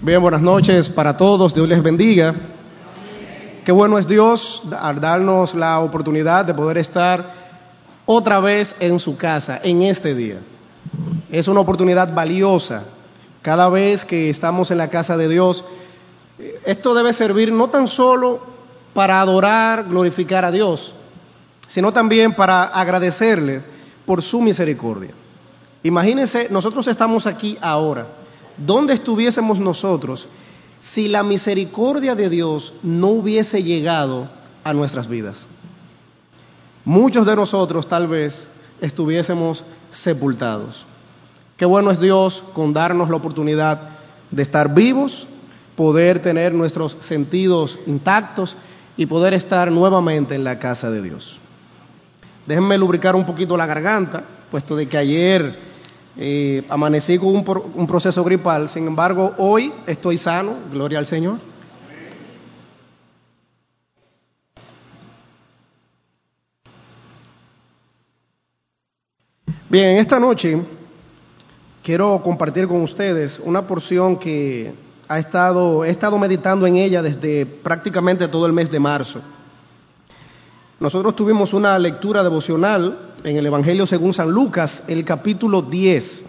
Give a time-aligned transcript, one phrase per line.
[0.00, 2.32] Bien, buenas noches para todos, Dios les bendiga.
[3.64, 7.34] Qué bueno es Dios al darnos la oportunidad de poder estar
[8.06, 10.36] otra vez en su casa, en este día.
[11.32, 12.84] Es una oportunidad valiosa.
[13.42, 15.64] Cada vez que estamos en la casa de Dios,
[16.64, 18.40] esto debe servir no tan solo
[18.94, 20.94] para adorar, glorificar a Dios,
[21.66, 23.62] sino también para agradecerle
[24.06, 25.10] por su misericordia.
[25.82, 28.06] Imagínense, nosotros estamos aquí ahora
[28.58, 30.28] ¿dónde estuviésemos nosotros
[30.80, 34.28] si la misericordia de Dios no hubiese llegado
[34.64, 35.46] a nuestras vidas?
[36.84, 38.48] Muchos de nosotros tal vez
[38.80, 40.86] estuviésemos sepultados.
[41.56, 43.90] Qué bueno es Dios con darnos la oportunidad
[44.30, 45.26] de estar vivos,
[45.76, 48.56] poder tener nuestros sentidos intactos
[48.96, 51.38] y poder estar nuevamente en la casa de Dios.
[52.46, 55.67] Déjenme lubricar un poquito la garganta, puesto de que ayer
[56.18, 61.38] eh, amanecí con un, un proceso gripal, sin embargo, hoy estoy sano, gloria al Señor.
[69.70, 70.58] Bien, esta noche
[71.84, 74.72] quiero compartir con ustedes una porción que
[75.08, 79.20] ha estado, he estado meditando en ella desde prácticamente todo el mes de marzo.
[80.80, 86.24] Nosotros tuvimos una lectura devocional en el Evangelio según San Lucas, el capítulo 10.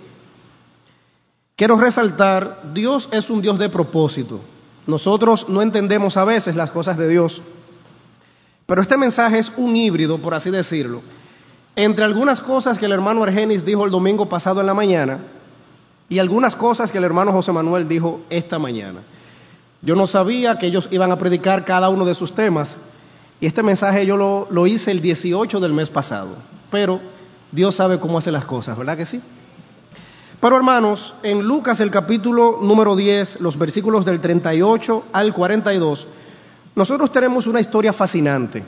[1.55, 4.39] Quiero resaltar, Dios es un Dios de propósito.
[4.87, 7.43] Nosotros no entendemos a veces las cosas de Dios,
[8.65, 11.03] pero este mensaje es un híbrido, por así decirlo,
[11.75, 15.19] entre algunas cosas que el hermano Argenis dijo el domingo pasado en la mañana
[16.09, 19.01] y algunas cosas que el hermano José Manuel dijo esta mañana.
[19.83, 22.77] Yo no sabía que ellos iban a predicar cada uno de sus temas,
[23.41, 26.29] y este mensaje yo lo, lo, hice el 18 del mes pasado,
[26.71, 26.99] pero
[27.51, 29.21] Dios sabe cómo hace las cosas, ¿verdad que sí?
[30.39, 36.07] Pero hermanos, en Lucas el capítulo número 10, los versículos del 38 al 42,
[36.75, 38.63] nosotros tenemos una historia fascinante,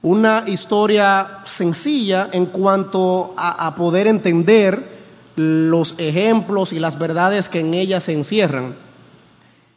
[0.00, 4.98] una historia sencilla en cuanto a, poder entender
[5.36, 8.74] los ejemplos y las verdades que en ella se encierran.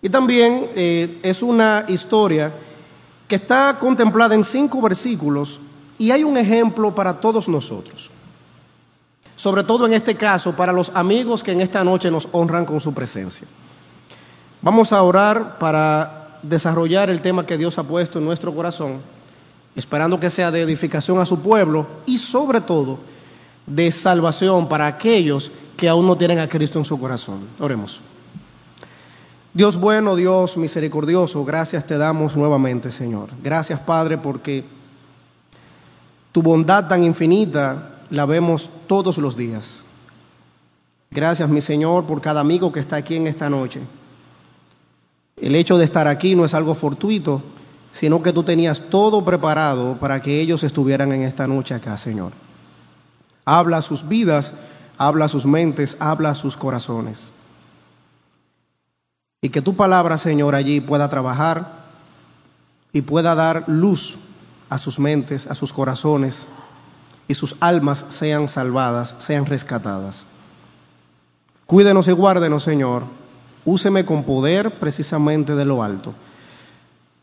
[0.02, 2.54] Y también eh, es una historia
[3.32, 5.62] que está contemplada en cinco versículos
[5.98, 8.12] y hay un ejemplo para todos nosotros.
[9.38, 12.82] Sobre todo en este caso, para los amigos que en esta noche nos honran con
[12.82, 13.48] su presencia.
[14.62, 19.00] Vamos a orar para desarrollar el tema que Dios ha puesto en nuestro corazón,
[19.78, 23.00] esperando que sea de edificación a su pueblo y sobre todo
[23.66, 27.48] de salvación para aquellos que aún no tienen a Cristo en su corazón.
[27.62, 28.02] Oremos.
[29.54, 33.30] Dios bueno, Dios misericordioso, gracias te damos nuevamente, Señor.
[33.44, 34.64] Gracias, Padre, porque
[36.32, 39.82] tu bondad tan infinita la vemos todos los días.
[41.10, 43.82] Gracias, mi Señor, por cada amigo que está aquí en esta noche.
[45.36, 47.42] El hecho de estar aquí no es algo fortuito,
[47.92, 52.32] sino que tú tenías todo preparado para que ellos estuvieran en esta noche acá, Señor.
[53.44, 54.54] Habla sus vidas,
[54.98, 57.32] habla sus mentes, habla sus corazones.
[59.44, 61.82] Y que tu palabra, Señor, allí pueda trabajar
[62.94, 64.20] y pueda dar luz
[64.70, 66.46] a sus mentes, a sus corazones,
[67.28, 70.26] y sus almas sean salvadas, sean rescatadas.
[71.66, 73.04] Cuídenos y guárdenos, Señor.
[73.66, 76.14] Úseme con poder precisamente de lo alto.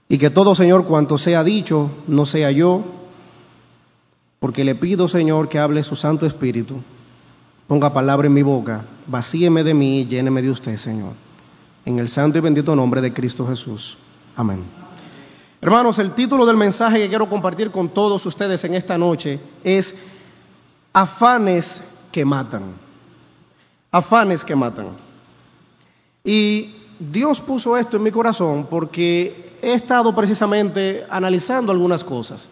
[0.09, 2.83] Y que todo, Señor, cuanto sea dicho, no sea yo,
[4.41, 6.81] porque le pido, Señor, que hable su Santo Espíritu.
[7.69, 11.28] Ponga palabra en mi boca, vacíeme de mí y lléneme de usted, Señor
[11.89, 13.97] en el santo y bendito nombre de Cristo Jesús.
[14.37, 14.63] Amén.
[15.63, 19.95] Hermanos, el título del mensaje que quiero compartir con todos ustedes en esta noche es
[20.93, 21.83] Afanes
[22.13, 22.75] que matan.
[23.91, 24.89] Afanes que matan.
[26.23, 32.51] Y Dios puso esto en mi corazón porque he estado precisamente analizando algunas cosas.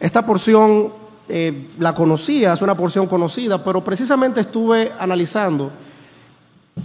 [0.00, 0.90] Esta porción
[1.28, 5.70] eh, la conocía, es una porción conocida, pero precisamente estuve analizando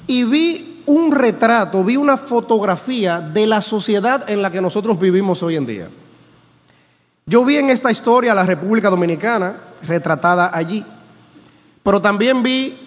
[0.08, 5.42] y vi un retrato, vi una fotografía de la sociedad en la que nosotros vivimos
[5.44, 5.90] hoy en día.
[7.26, 9.58] Yo vi en esta historia la República Dominicana
[9.88, 10.84] retratada allí,
[11.84, 12.78] pero también vi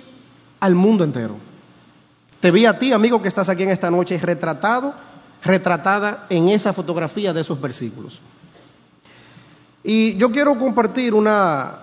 [0.61, 1.37] al mundo entero.
[2.41, 4.95] Te vi a ti, amigo, que estás aquí en esta noche, retratado,
[5.45, 8.21] retratada en esa fotografía de esos versículos.
[9.85, 11.79] Y yo quiero compartir una,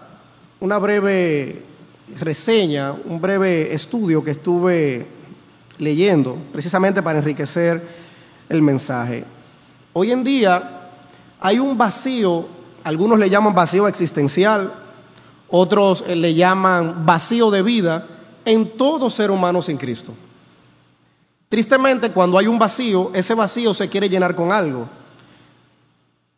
[0.59, 1.63] una breve
[2.17, 5.07] reseña, un breve estudio que estuve
[5.79, 7.81] leyendo, precisamente para enriquecer
[8.47, 9.25] el mensaje.
[9.93, 10.91] Hoy en día
[11.39, 12.45] hay un vacío,
[12.83, 14.73] algunos le llaman vacío existencial,
[15.49, 18.07] otros le llaman vacío de vida
[18.45, 20.13] en todo ser humano sin Cristo.
[21.47, 24.87] Tristemente, cuando hay un vacío, ese vacío se quiere llenar con algo.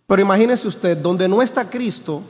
[0.08, 2.22] Pero imagínese usted, donde no está Cristo,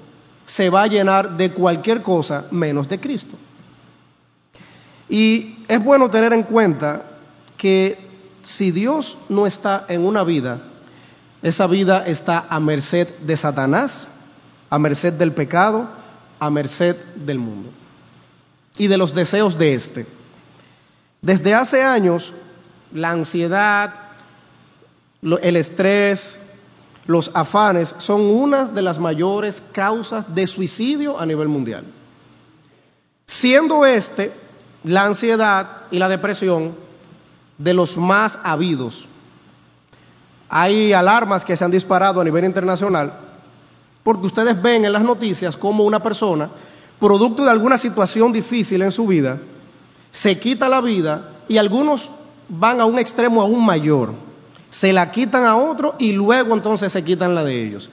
[0.45, 3.37] se va a llenar de cualquier cosa menos de Cristo.
[5.11, 7.03] Y es bueno tener en cuenta
[7.57, 7.97] que
[8.43, 10.61] si Dios no está en una vida,
[11.43, 14.07] esa vida está a merced de Satanás,
[14.69, 15.89] a merced del pecado,
[16.39, 17.71] a merced del mundo
[18.77, 20.07] y de los deseos de éste.
[21.21, 22.33] Desde hace años,
[22.93, 23.93] la ansiedad,
[25.21, 26.39] el estrés,
[27.05, 31.83] los afanes son una de las mayores causas de suicidio a nivel mundial.
[33.25, 34.31] Siendo este,
[34.83, 36.75] la ansiedad y la depresión,
[37.57, 39.05] de los más habidos.
[40.49, 43.13] Hay alarmas que se han disparado a nivel internacional
[44.03, 46.49] porque ustedes ven en las noticias cómo una persona,
[46.99, 49.39] producto de alguna situación difícil en su vida,
[50.09, 52.09] se quita la vida y algunos
[52.49, 54.13] van a un extremo aún mayor.
[54.69, 57.89] Se la quitan a otro y luego entonces se quitan la de ellos.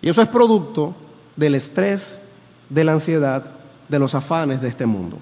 [0.00, 0.94] Y eso es producto
[1.36, 2.16] del estrés,
[2.68, 3.44] de la ansiedad,
[3.88, 5.18] de los afanes de este mundo.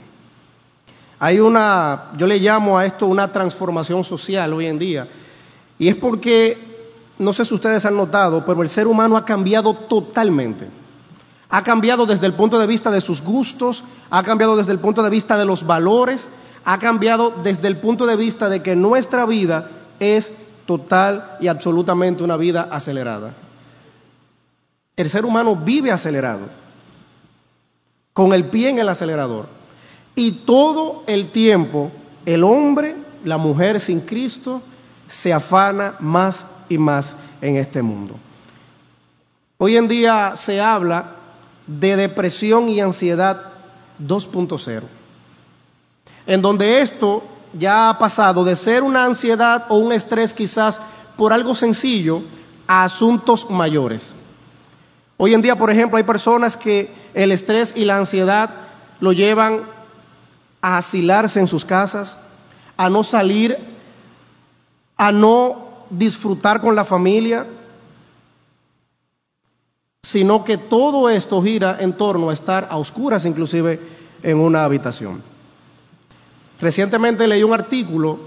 [1.22, 5.06] Hay una, yo le llamo a esto una transformación social hoy en día.
[5.78, 6.56] Y es porque,
[7.18, 10.68] no sé si ustedes han notado, pero el ser humano ha cambiado totalmente.
[11.50, 15.02] Ha cambiado desde el punto de vista de sus gustos, ha cambiado desde el punto
[15.02, 16.30] de vista de los valores,
[16.64, 19.68] ha cambiado desde el punto de vista de que nuestra vida
[19.98, 20.32] es
[20.64, 23.34] total y absolutamente una vida acelerada.
[24.96, 26.48] El ser humano vive acelerado,
[28.14, 29.59] con el pie en el acelerador.
[30.14, 31.90] Y todo el tiempo
[32.26, 34.62] el hombre, la mujer sin Cristo,
[35.06, 38.14] se afana más y más en este mundo.
[39.58, 41.16] Hoy en día se habla
[41.66, 43.52] de depresión y ansiedad
[44.00, 44.82] 2.0,
[46.26, 47.22] en donde esto
[47.52, 50.80] ya ha pasado de ser una ansiedad o un estrés quizás
[51.16, 52.22] por algo sencillo
[52.66, 54.16] a asuntos mayores.
[55.16, 58.50] Hoy en día, por ejemplo, hay personas que el estrés y la ansiedad
[59.00, 59.62] lo llevan
[60.62, 62.18] a asilarse en sus casas,
[62.76, 63.56] a no salir,
[64.96, 67.46] a no disfrutar con la familia,
[70.02, 73.80] sino que todo esto gira en torno a estar a oscuras inclusive
[74.22, 75.22] en una habitación.
[76.60, 78.18] Recientemente leí un artículo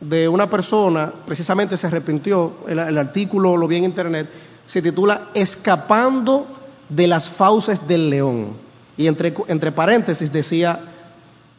[0.00, 4.28] de una persona, precisamente se arrepintió, el, artículo lo vi en internet,
[4.66, 6.46] se titula Escapando
[6.88, 8.56] de las fauces del león.
[8.96, 10.80] Y entre, entre paréntesis decía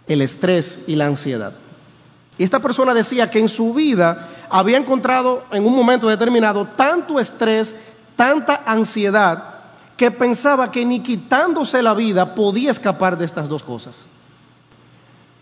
[0.08, 1.54] el estrés y la ansiedad.
[2.38, 7.20] Y esta persona decía que en su vida había encontrado en un momento determinado tanto
[7.20, 7.76] estrés,
[8.16, 9.54] tanta ansiedad,
[9.98, 14.06] que pensaba que ni quitándose la vida podía escapar de estas dos cosas.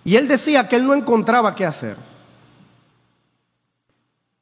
[0.03, 1.95] Y él decía que él no encontraba qué hacer.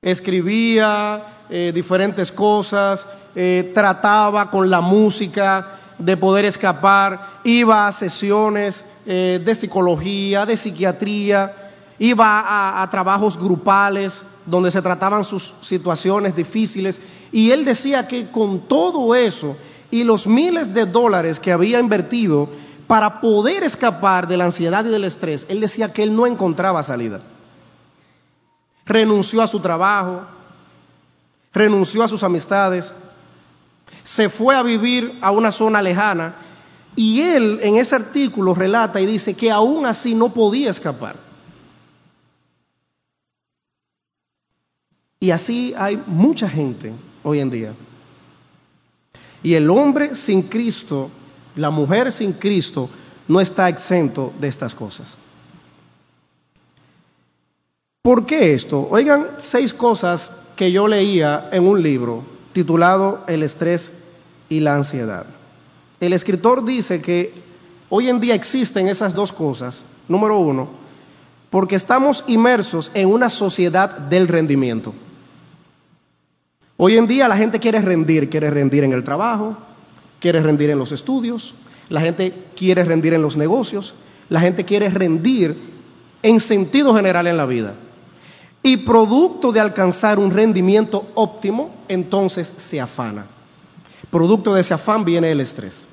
[0.02, 3.06] Escribía eh, diferentes cosas,
[3.36, 10.56] eh, trataba con la música de poder escapar, iba a sesiones eh, de psicología, de
[10.56, 17.02] psiquiatría, iba a, trabajos grupales donde se trataban sus situaciones difíciles
[17.32, 19.58] y él decía que con todo eso
[19.90, 22.50] y los miles de dólares que había invertido
[22.86, 26.84] para poder escapar de la ansiedad y del estrés, él decía que él no encontraba
[26.84, 27.22] salida.
[28.86, 30.22] Renunció a su trabajo,
[31.52, 32.94] renunció a sus amistades,
[34.04, 36.36] se fue a vivir a una zona lejana
[36.96, 41.16] y él en ese artículo relata y dice que aún así no podía escapar.
[45.20, 46.94] Y así hay mucha gente
[47.24, 47.74] hoy en día.
[49.44, 51.10] Y el hombre sin Cristo,
[51.56, 52.90] la mujer sin Cristo,
[53.28, 55.18] no está exento de estas cosas.
[58.02, 58.88] ¿Por qué esto?
[58.90, 63.94] Oigan seis cosas que yo leía en un libro titulado El estrés
[64.50, 65.26] y la ansiedad.
[66.00, 67.34] El escritor dice que
[67.90, 69.86] hoy en día existen esas dos cosas.
[70.08, 70.70] Número uno,
[71.50, 74.94] porque estamos inmersos en una sociedad del rendimiento.
[76.78, 79.58] Hoy en día la gente quiere rendir, quiere rendir en el trabajo,
[80.22, 81.54] quiere rendir en los estudios,
[81.90, 83.94] la gente quiere rendir en los negocios,
[84.30, 85.58] la gente quiere rendir
[86.24, 87.74] en sentido general en la vida.
[88.64, 93.26] Y producto de alcanzar un rendimiento óptimo, entonces se afana.
[94.10, 95.89] Producto de ese afán viene el estrés.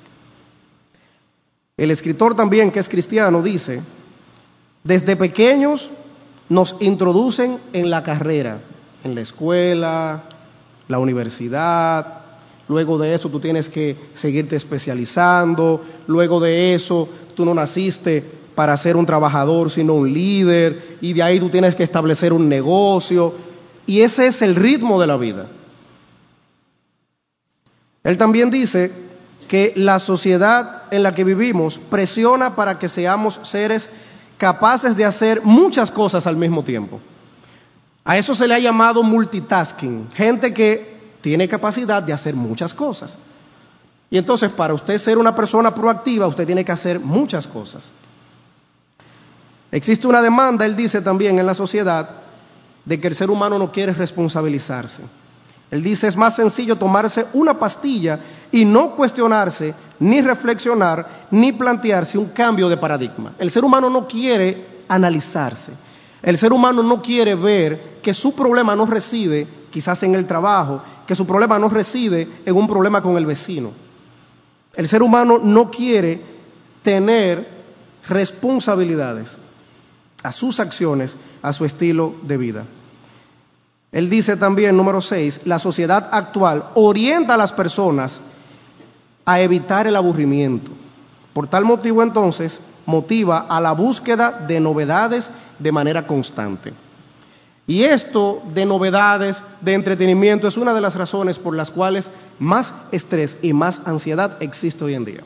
[1.76, 3.83] El escritor también, que es cristiano, dice,
[4.83, 5.90] desde pequeños
[6.49, 8.61] nos introducen en la carrera,
[9.04, 10.23] en la escuela,
[10.88, 12.21] la universidad,
[12.66, 18.75] luego de eso tú tienes que seguirte especializando, luego de eso tú no naciste para
[18.78, 23.35] ser un trabajador, sino un líder, y de ahí tú tienes que establecer un negocio,
[23.87, 25.49] y ese es el ritmo de la vida.
[28.02, 29.06] Él también dice
[29.49, 33.88] que la sociedad en la que vivimos presiona para que seamos seres
[34.38, 37.00] capaces de hacer muchas cosas al mismo tiempo.
[38.05, 43.19] A eso se le ha llamado multitasking, gente que tiene capacidad de hacer muchas cosas.
[44.11, 47.91] Y entonces para usted ser una persona proactiva, usted tiene que hacer muchas cosas.
[49.73, 52.11] Existe una demanda, él dice también en la sociedad,
[52.85, 55.03] de que el ser humano no quiere responsabilizarse.
[55.70, 58.20] Él dice, es más sencillo tomarse una pastilla
[58.52, 63.35] y no cuestionarse, ni reflexionar, ni plantearse un cambio de paradigma.
[63.38, 65.73] El ser humano no quiere analizarse.
[66.23, 70.82] El ser humano no quiere ver que su problema no reside quizás en el trabajo,
[71.06, 73.73] que su problema no reside en un problema con el vecino.
[74.75, 76.20] El ser humano no quiere
[76.82, 77.49] tener
[78.08, 79.37] responsabilidades
[80.23, 82.64] a sus acciones, a su estilo de vida.
[83.93, 88.21] Él dice también, número 6, la sociedad actual orienta a las personas
[89.25, 90.71] a evitar el aburrimiento.
[91.33, 96.73] Por tal motivo entonces motiva a la búsqueda de novedades de manera constante.
[97.66, 102.73] Y esto de novedades, de entretenimiento, es una de las razones por las cuales más
[102.93, 105.25] estrés y más ansiedad existe hoy en día.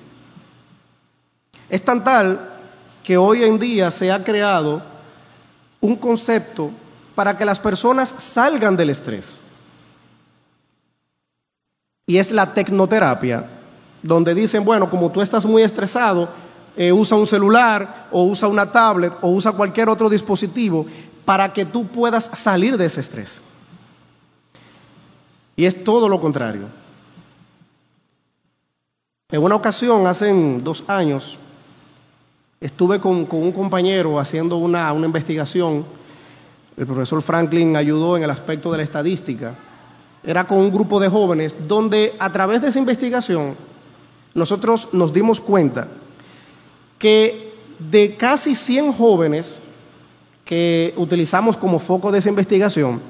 [1.68, 2.48] Es tan tal
[3.04, 4.82] que hoy en día se ha creado
[5.80, 6.70] un concepto
[7.20, 9.42] para que las personas salgan del estrés.
[12.06, 13.46] Y es la tecnoterapia,
[14.02, 16.30] donde dicen, bueno, como tú estás muy estresado,
[16.78, 20.86] eh, usa un celular o usa una tablet o usa cualquier otro dispositivo
[21.26, 23.42] para que tú puedas salir de ese estrés.
[25.56, 26.68] Y es todo lo contrario.
[29.30, 31.38] En una ocasión, hace dos años,
[32.60, 35.99] estuve con, un compañero haciendo una, una investigación.
[36.80, 39.54] El profesor Franklin ayudó en el aspecto de la estadística.
[40.24, 43.54] Era con un grupo de jóvenes donde a través de esa investigación
[44.32, 45.88] nosotros nos dimos cuenta
[46.98, 49.58] que de casi 100 jóvenes
[50.46, 53.02] que utilizamos como foco de esa investigación,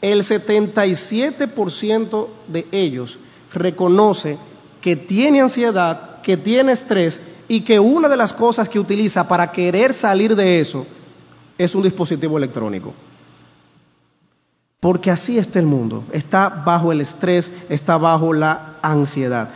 [0.00, 3.18] el 77% de ellos
[3.52, 4.38] reconoce
[4.80, 9.50] que tiene ansiedad, que tiene estrés y que una de las cosas que utiliza para
[9.50, 10.86] querer salir de eso
[11.64, 12.94] es un dispositivo electrónico.
[14.80, 19.50] Porque así está el mundo, está bajo el estrés, está bajo la ansiedad.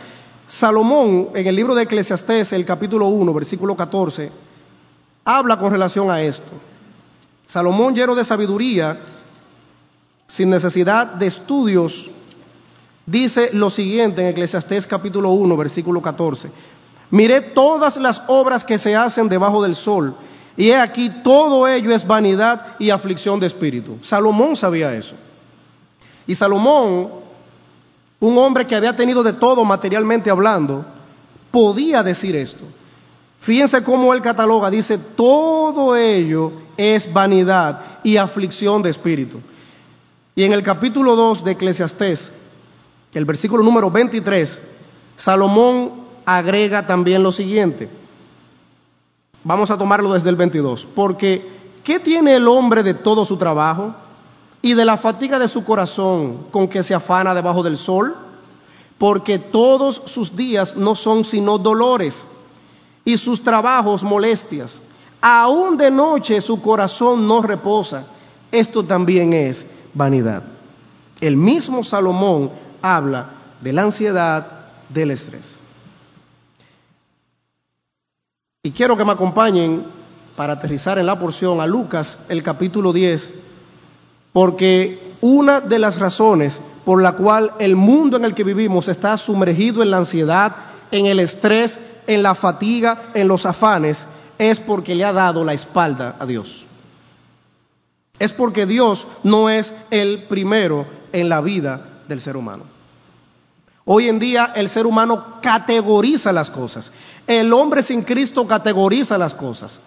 [0.45, 4.31] Salomón, en el libro de Eclesiastés, el capítulo 1, versículo 14,
[5.23, 6.51] habla con relación a esto.
[7.47, 8.99] Salomón, lleno de sabiduría,
[10.27, 12.11] sin necesidad de estudios,
[13.07, 16.51] dice lo siguiente en Eclesiastés capítulo 1, versículo 14.
[17.11, 20.15] Miré todas las obras que se hacen debajo del sol,
[20.57, 23.97] y he aquí todo ello es vanidad y aflicción de espíritu.
[24.01, 25.15] Salomón sabía eso.
[26.27, 27.25] Y Salomón
[28.19, 30.85] un hombre que había tenido de todo materialmente hablando,
[31.51, 32.63] podía decir esto.
[33.39, 39.39] Fíjense cómo él cataloga, dice, todo ello es vanidad y aflicción de espíritu.
[40.35, 42.31] Y en el capítulo 2 de Eclesiastés,
[43.13, 44.59] el versículo número 23,
[45.15, 47.89] Salomón agrega también lo siguiente.
[49.43, 50.85] Vamos a tomarlo desde el 22.
[50.85, 51.47] Porque,
[51.83, 53.93] ¿qué tiene el hombre de todo su trabajo?
[54.65, 58.15] y de la fatiga de su corazón con que se afana debajo del sol,
[58.97, 62.25] porque todos sus días no son sino dolores
[63.05, 64.81] y sus trabajos molestias.
[65.21, 68.05] Aún de noche su corazón no reposa.
[68.51, 70.41] Esto también es vanidad.
[71.21, 72.49] El mismo Salomón
[72.81, 73.29] habla
[73.61, 74.47] de la ansiedad,
[74.89, 75.59] del estrés.
[78.65, 79.85] Y quiero que me acompañen
[80.35, 83.29] para aterrizar en la porción a Lucas, el capítulo 10,
[84.33, 89.19] porque una de las razones por la cual el mundo en el que vivimos está
[89.19, 90.55] sumergido en la ansiedad,
[90.89, 94.07] en el estrés, en la fatiga, en los afanes,
[94.39, 96.65] es porque le ha dado la espalda a Dios.
[98.17, 102.74] Es porque Dios no es el primero en la vida del ser humano.
[103.87, 106.91] Hoy en día el ser humano categoriza las cosas.
[107.27, 109.79] El hombre sin Cristo categoriza las cosas.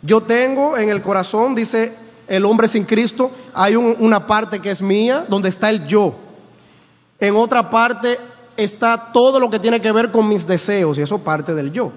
[0.00, 1.94] Yo tengo en el corazón, dice
[2.28, 6.14] el hombre sin Cristo, hay una parte que es mía, donde está el yo.
[7.20, 8.18] En otra parte
[8.56, 11.92] está todo lo que tiene que ver con mis deseos, y eso parte del yo.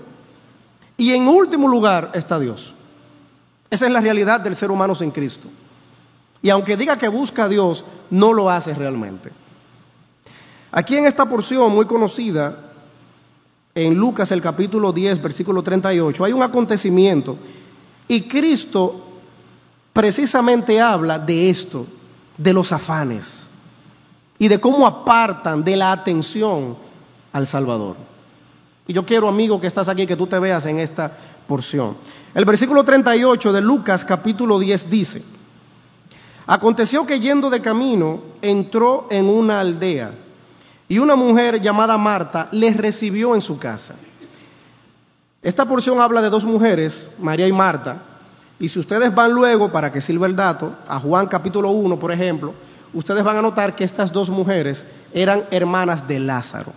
[0.98, 2.74] Y en último lugar está Dios.
[3.70, 5.48] Esa es la realidad del ser humano sin Cristo.
[6.42, 9.32] Y aunque diga que busca a Dios, no lo hace realmente.
[10.76, 12.74] Aquí en esta porción muy conocida,
[13.74, 17.38] en Lucas el capítulo 10, versículo 38, hay un acontecimiento
[18.10, 19.06] y Cristo
[19.94, 21.88] precisamente habla de esto,
[22.38, 23.48] de los afanes
[24.38, 26.76] y de cómo apartan de la atención
[27.32, 27.96] al Salvador.
[28.86, 31.10] Y yo quiero, amigo, que estás aquí, que tú te veas en esta
[31.48, 31.96] porción.
[32.34, 35.24] El versículo 38 de Lucas capítulo 10 dice,
[36.46, 40.25] aconteció que yendo de camino entró en una aldea
[40.88, 43.96] y una mujer llamada Marta le recibió en su casa.
[45.42, 48.02] Esta porción habla de dos mujeres, María y Marta,
[48.60, 52.12] y si ustedes van luego, para que sirva el dato, a Juan capítulo 1, por
[52.12, 52.54] ejemplo,
[52.94, 56.72] ustedes van a notar que estas dos mujeres eran hermanas de Lázaro.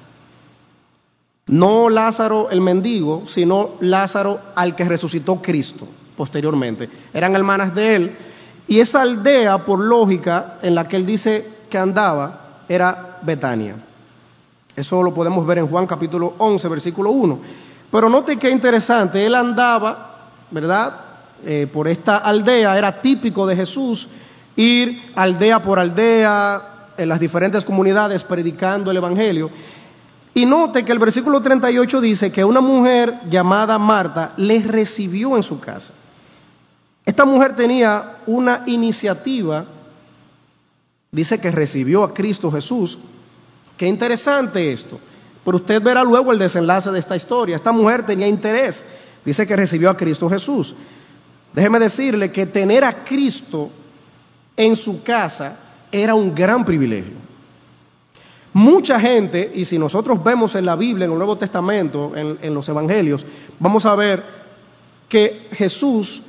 [1.47, 5.88] No Lázaro el mendigo, sino Lázaro al que resucitó Cristo
[6.19, 6.91] posteriormente.
[7.15, 8.17] Eran hermanas de él.
[8.67, 13.77] Y esa aldea, por lógica, en la que él dice que andaba, era Betania.
[14.78, 17.40] Eso lo podemos ver en Juan capítulo 11, versículo 1.
[17.90, 21.00] Pero note qué interesante, él andaba, ¿verdad?
[21.44, 24.06] Eh, por esta aldea, era típico de Jesús
[24.54, 29.50] ir aldea por aldea en las diferentes comunidades predicando el Evangelio.
[30.32, 35.42] Y note que el versículo 38 dice que una mujer llamada Marta le recibió en
[35.42, 35.92] su casa.
[37.04, 39.64] Esta mujer tenía una iniciativa,
[41.11, 43.00] dice que recibió a Cristo Jesús.
[43.78, 45.00] Qué interesante esto.
[45.44, 47.56] Pero usted verá luego el desenlace de esta historia.
[47.56, 48.85] Esta mujer tenía interés,
[49.25, 50.75] dice que recibió a Cristo Jesús.
[51.54, 53.70] Déjeme decirle que tener a Cristo
[54.56, 55.56] en su casa
[55.90, 57.14] era un gran privilegio.
[58.52, 62.68] Mucha gente, y si nosotros vemos en la Biblia, en el Nuevo Testamento, en, los
[62.68, 63.25] Evangelios,
[63.58, 64.25] vamos a ver
[65.08, 66.23] que Jesús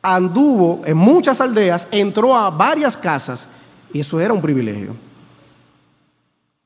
[0.00, 3.46] anduvo en muchas aldeas, entró a varias casas,
[3.92, 4.94] y eso era un privilegio.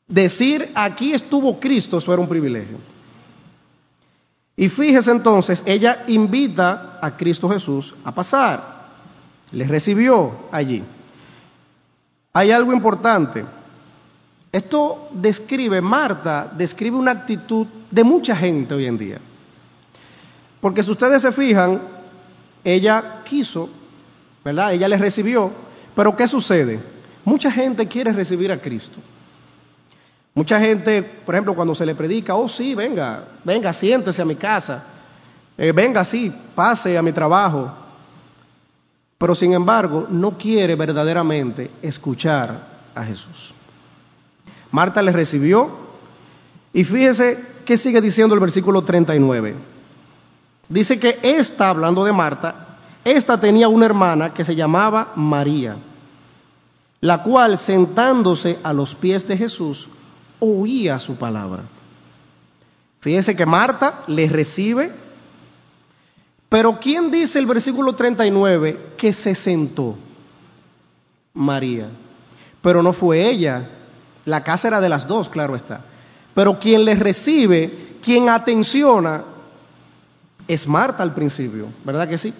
[0.09, 2.79] Decir aquí estuvo Cristo, eso era un privilegio.
[4.57, 8.89] Y fíjese entonces, ella invita a Cristo Jesús a pasar.
[9.53, 10.83] Le recibió allí.
[12.33, 13.45] Hay algo importante.
[14.51, 19.19] Esto describe, Marta describe una actitud de mucha gente hoy en día.
[20.61, 21.81] Porque si ustedes se fijan,
[22.65, 23.69] ella quiso,
[24.45, 24.73] ¿verdad?
[24.73, 25.53] Ella le recibió,
[25.95, 26.81] pero ¿qué sucede?
[27.25, 28.99] Mucha gente quiere recibir a Cristo.
[30.39, 34.37] Mucha gente, por ejemplo, cuando se le predica, oh sí, venga, venga, siéntese a mi
[34.37, 34.85] casa,
[35.57, 37.73] eh, venga, sí, pase a mi trabajo.
[39.19, 42.57] Pero sin embargo, no quiere verdaderamente escuchar
[42.95, 43.53] a Jesús.
[44.71, 45.71] Marta le recibió
[46.73, 49.57] y fíjese qué sigue diciendo el versículo 39.
[50.69, 55.79] Dice que esta, hablando de Marta, esta tenía una hermana que se llamaba María,
[57.01, 59.89] la cual sentándose a los pies de Jesús
[60.41, 61.65] oía su palabra.
[63.01, 64.91] Fíjese que Marta le recibe,
[66.49, 69.97] pero ¿quién dice el versículo 39 que se sentó?
[71.35, 71.89] María.
[72.63, 73.69] Pero no fue ella,
[74.25, 75.85] la casa era de las dos, claro está.
[76.35, 79.25] Pero quien le recibe, quien atenciona,
[80.49, 82.33] es Marta al principio, ¿verdad que sí?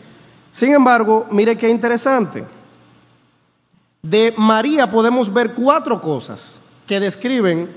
[0.51, 2.45] Sin embargo, mire qué interesante.
[4.03, 7.69] De María podemos ver cuatro cosas que describen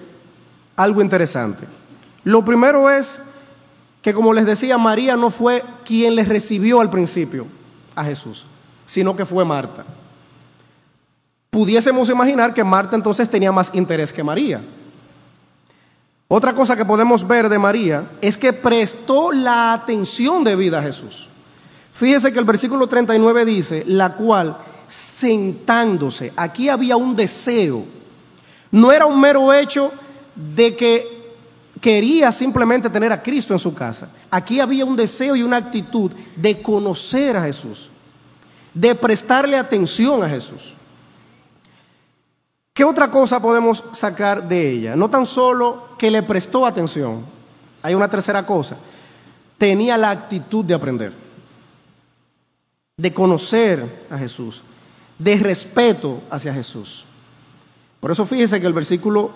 [0.76, 1.68] algo interesante.
[2.24, 3.20] Lo primero es
[4.02, 7.48] que, como les decía, María no fue quien le recibió al principio
[7.96, 8.46] a Jesús,
[8.86, 9.86] sino que fue Marta
[11.52, 14.64] pudiésemos imaginar que Marta entonces tenía más interés que María.
[16.30, 21.28] Otra cosa que podemos ver de María es que prestó la atención debida a Jesús.
[21.92, 24.58] Fíjese que el versículo 39 dice, la cual
[24.88, 27.84] sentándose, aquí había un deseo,
[28.72, 29.92] no era un mero hecho
[30.36, 31.22] de que
[31.82, 36.12] quería simplemente tener a Cristo en su casa, aquí había un deseo y una actitud
[36.36, 37.90] de conocer a Jesús,
[38.74, 40.76] de prestarle atención a Jesús.
[42.74, 44.96] ¿Qué otra cosa podemos sacar de ella?
[44.96, 47.26] No tan solo que le prestó atención,
[47.82, 48.78] hay una tercera cosa,
[49.58, 51.14] tenía la actitud de aprender,
[52.98, 54.64] de conocer a Jesús,
[55.20, 57.06] de respeto hacia Jesús.
[58.00, 59.32] Por eso fíjese que el versículo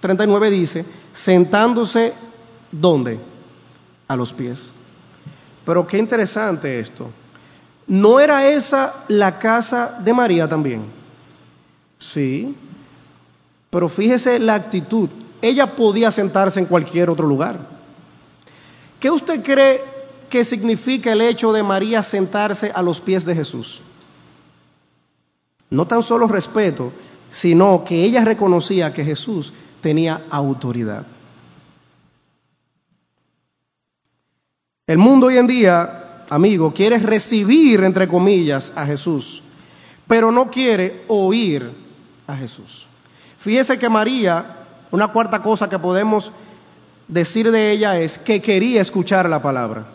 [0.00, 2.14] 39 dice, sentándose,
[2.72, 3.20] ¿dónde?
[4.08, 4.72] A los pies.
[5.64, 7.10] Pero qué interesante esto.
[7.86, 10.84] ¿No era esa la casa de María también?
[11.98, 12.54] Sí,
[13.68, 15.08] pero fíjese la actitud.
[15.42, 17.58] Ella podía sentarse en cualquier otro lugar.
[18.98, 19.82] ¿Qué usted cree
[20.28, 23.80] que significa el hecho de María sentarse a los pies de Jesús?
[25.68, 26.92] No tan solo respeto,
[27.30, 31.06] sino que ella reconocía que Jesús tenía autoridad.
[34.86, 39.42] El mundo hoy en día, amigo, quiere recibir, entre comillas, a Jesús,
[40.08, 41.70] pero no quiere oír
[42.26, 42.86] a Jesús.
[43.38, 44.56] Fíjese que María,
[44.90, 46.32] una cuarta cosa que podemos
[47.06, 49.86] decir de ella es que quería escuchar la palabra.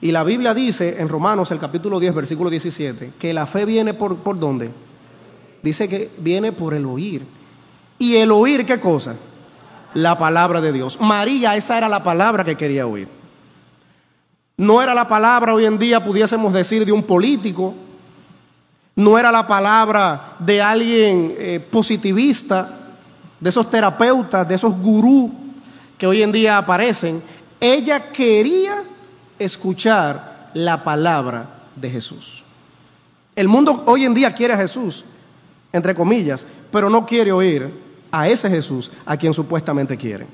[0.00, 3.94] Y la Biblia dice en Romanos, el capítulo 10, versículo 17, que la fe viene
[3.94, 4.70] por, ¿por dónde?
[5.62, 7.39] Dice que viene por el oír.
[8.00, 9.16] ¿Y el oír qué cosa?
[9.92, 10.98] La palabra de Dios.
[11.02, 13.08] María, esa era la palabra que quería oír.
[14.56, 17.74] No era la palabra hoy en día, pudiésemos decir, de un político.
[18.96, 22.72] No era la palabra de alguien eh, positivista,
[23.38, 25.30] de esos terapeutas, de esos gurús
[25.98, 27.22] que hoy en día aparecen.
[27.60, 28.82] Ella quería
[29.38, 32.44] escuchar la palabra de Jesús.
[33.36, 35.04] El mundo hoy en día quiere a Jesús,
[35.70, 40.26] entre comillas, pero no quiere oír a ese Jesús a quien supuestamente quiere.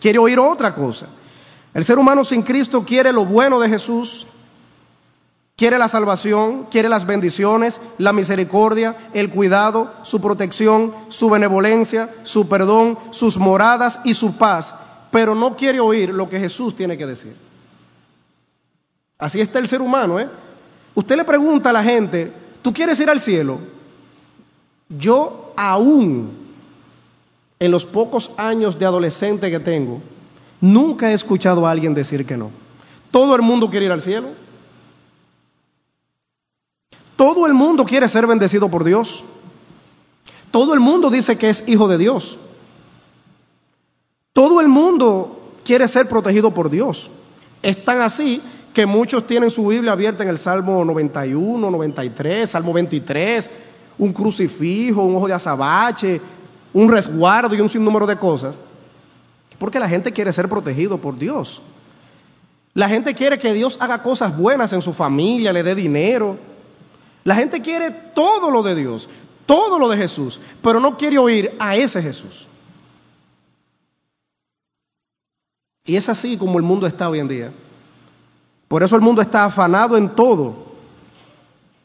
[0.00, 1.06] Quiere oír otra cosa.
[1.74, 4.26] El ser humano sin Cristo quiere lo bueno de Jesús,
[5.56, 12.48] quiere la salvación, quiere las bendiciones, la misericordia, el cuidado, su protección, su benevolencia, su
[12.48, 14.74] perdón, sus moradas y su paz,
[15.10, 17.36] pero no quiere oír lo que Jesús tiene que decir.
[19.18, 20.28] Así está el ser humano, ¿eh?
[20.94, 23.58] Usted le pregunta a la gente, ¿tú quieres ir al cielo?
[24.88, 26.45] Yo aún,
[27.58, 30.00] en los pocos años de adolescente que tengo,
[30.60, 32.50] nunca he escuchado a alguien decir que no.
[33.10, 34.30] Todo el mundo quiere ir al cielo.
[37.16, 39.24] Todo el mundo quiere ser bendecido por Dios.
[40.50, 42.38] Todo el mundo dice que es hijo de Dios.
[44.32, 47.10] Todo el mundo quiere ser protegido por Dios.
[47.62, 48.42] Es tan así
[48.74, 53.50] que muchos tienen su Biblia abierta en el Salmo 91, 93, Salmo 23,
[53.96, 56.20] un crucifijo, un ojo de azabache,
[56.76, 58.58] un resguardo y un sinnúmero de cosas.
[59.58, 61.62] Porque la gente quiere ser protegido por Dios.
[62.74, 66.36] La gente quiere que Dios haga cosas buenas en su familia, le dé dinero.
[67.24, 69.08] La gente quiere todo lo de Dios,
[69.46, 72.46] todo lo de Jesús, pero no quiere oír a ese Jesús.
[75.86, 77.52] Y es así como el mundo está hoy en día.
[78.68, 80.74] Por eso el mundo está afanado en todo.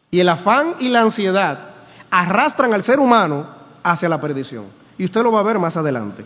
[0.09, 1.69] Y el afán y la ansiedad
[2.09, 3.47] arrastran al ser humano
[3.83, 4.80] hacia la perdición.
[4.97, 6.25] Y usted lo va a ver más adelante.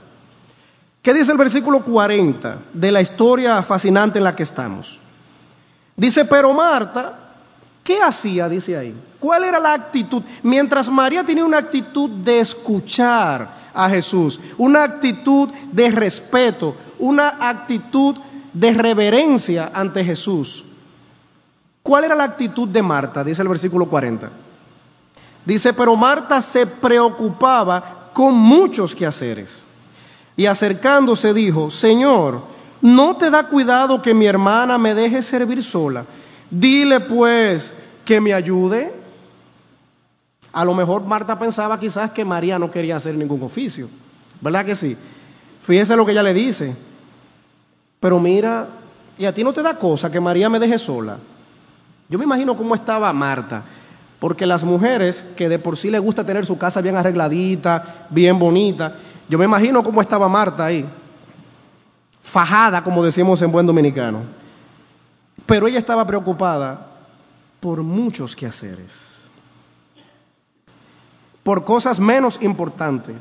[1.01, 4.99] ¿Qué dice el versículo 40 de la historia fascinante en la que estamos?
[5.95, 7.19] Dice, pero Marta,
[7.83, 8.49] ¿qué hacía?
[8.49, 8.95] Dice ahí.
[9.19, 10.23] ¿Cuál era la actitud?
[10.43, 18.15] Mientras María tenía una actitud de escuchar a Jesús, una actitud de respeto, una actitud
[18.51, 20.63] de reverencia ante Jesús.
[21.83, 23.23] ¿Cuál era la actitud de Marta?
[23.23, 24.31] Dice el versículo 40.
[25.45, 29.65] Dice, pero Marta se preocupaba con muchos quehaceres.
[30.37, 32.43] Y acercándose dijo, Señor,
[32.81, 36.05] ¿no te da cuidado que mi hermana me deje servir sola?
[36.49, 37.73] Dile pues
[38.05, 38.93] que me ayude.
[40.53, 43.89] A lo mejor Marta pensaba quizás que María no quería hacer ningún oficio.
[44.39, 44.95] ¿Verdad que sí?
[45.61, 46.73] Fíjese lo que ella le dice.
[47.99, 48.69] Pero mira,
[49.17, 51.17] y a ti no te da cosa que María me deje sola.
[52.07, 53.65] Yo me imagino cómo estaba Marta,
[54.25, 58.39] porque las mujeres que de por sí le gusta tener su casa bien arregladita, bien
[58.39, 58.95] bonita,
[59.29, 60.83] yo me imagino cómo estaba Marta ahí,
[62.23, 64.23] fajada, como decimos en buen dominicano.
[65.45, 66.87] Pero ella estaba preocupada
[67.59, 69.21] por muchos quehaceres,
[71.43, 73.17] por cosas menos importantes.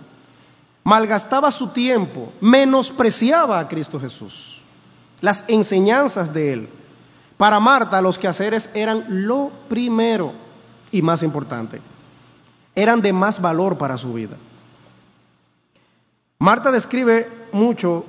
[0.84, 4.62] Malgastaba su tiempo, menospreciaba a Cristo Jesús
[5.20, 6.68] las enseñanzas de él.
[7.36, 10.43] Para Marta los quehaceres eran lo primero
[10.94, 11.80] y más importante.
[12.74, 14.36] Eran de más valor para su vida.
[16.38, 18.04] Marta describe mucho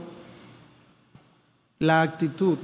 [1.80, 2.58] la actitud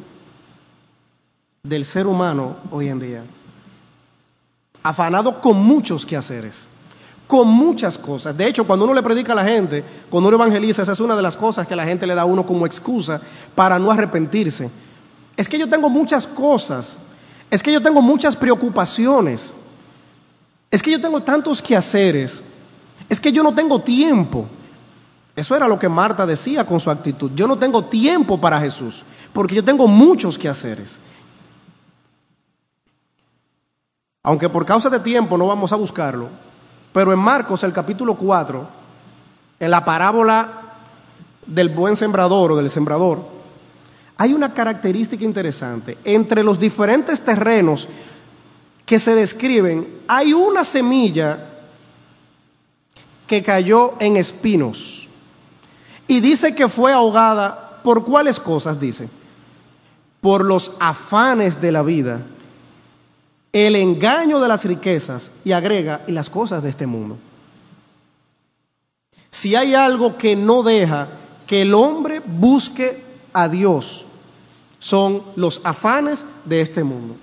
[1.64, 3.24] del ser humano hoy en día.
[4.84, 6.70] Afanado con muchos quehaceres
[7.28, 8.36] con muchas cosas.
[8.36, 11.16] De hecho, cuando uno le predica a la gente, cuando uno evangeliza, esa es una
[11.16, 13.22] de las cosas que la gente le da a uno como excusa
[13.56, 14.70] para no arrepentirse.
[15.38, 16.98] Es que yo tengo muchas cosas,
[17.50, 19.54] es que yo tengo muchas preocupaciones,
[20.72, 22.44] es que yo tengo tantos quehaceres,
[23.10, 24.48] es que yo no tengo tiempo.
[25.36, 27.32] Eso era lo que Marta decía con su actitud.
[27.36, 29.04] Yo no tengo tiempo para Jesús,
[29.34, 31.00] porque yo tengo muchos quehaceres.
[34.24, 36.30] Aunque por causa de tiempo no vamos a buscarlo,
[36.94, 38.68] pero en Marcos, el capítulo 4,
[39.60, 40.62] en la parábola
[41.46, 43.26] del buen sembrador o del sembrador,
[44.18, 45.98] hay una característica interesante.
[46.04, 47.88] Entre los diferentes terrenos
[48.86, 51.50] que se describen, hay una semilla
[53.28, 55.08] que cayó en espinos.
[56.08, 59.10] Y dice que fue ahogada por cuáles cosas, dice.
[60.20, 62.22] por los afanes de la vida,
[63.54, 67.18] el engaño de las riquezas y agrega y las cosas de este mundo.
[69.32, 71.08] Si hay algo que no deja
[71.48, 73.02] que el hombre busque
[73.34, 74.06] a Dios,
[74.78, 77.16] son los afanes de este mundo.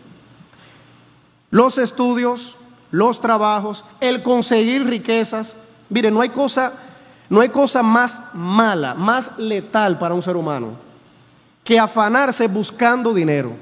[1.50, 2.56] Los estudios,
[2.90, 5.56] los trabajos, el conseguir riquezas.
[5.88, 6.72] Mire, no hay cosa,
[7.30, 10.88] no hay cosa más mala, más letal para un ser humano
[11.68, 13.52] que afanarse buscando dinero,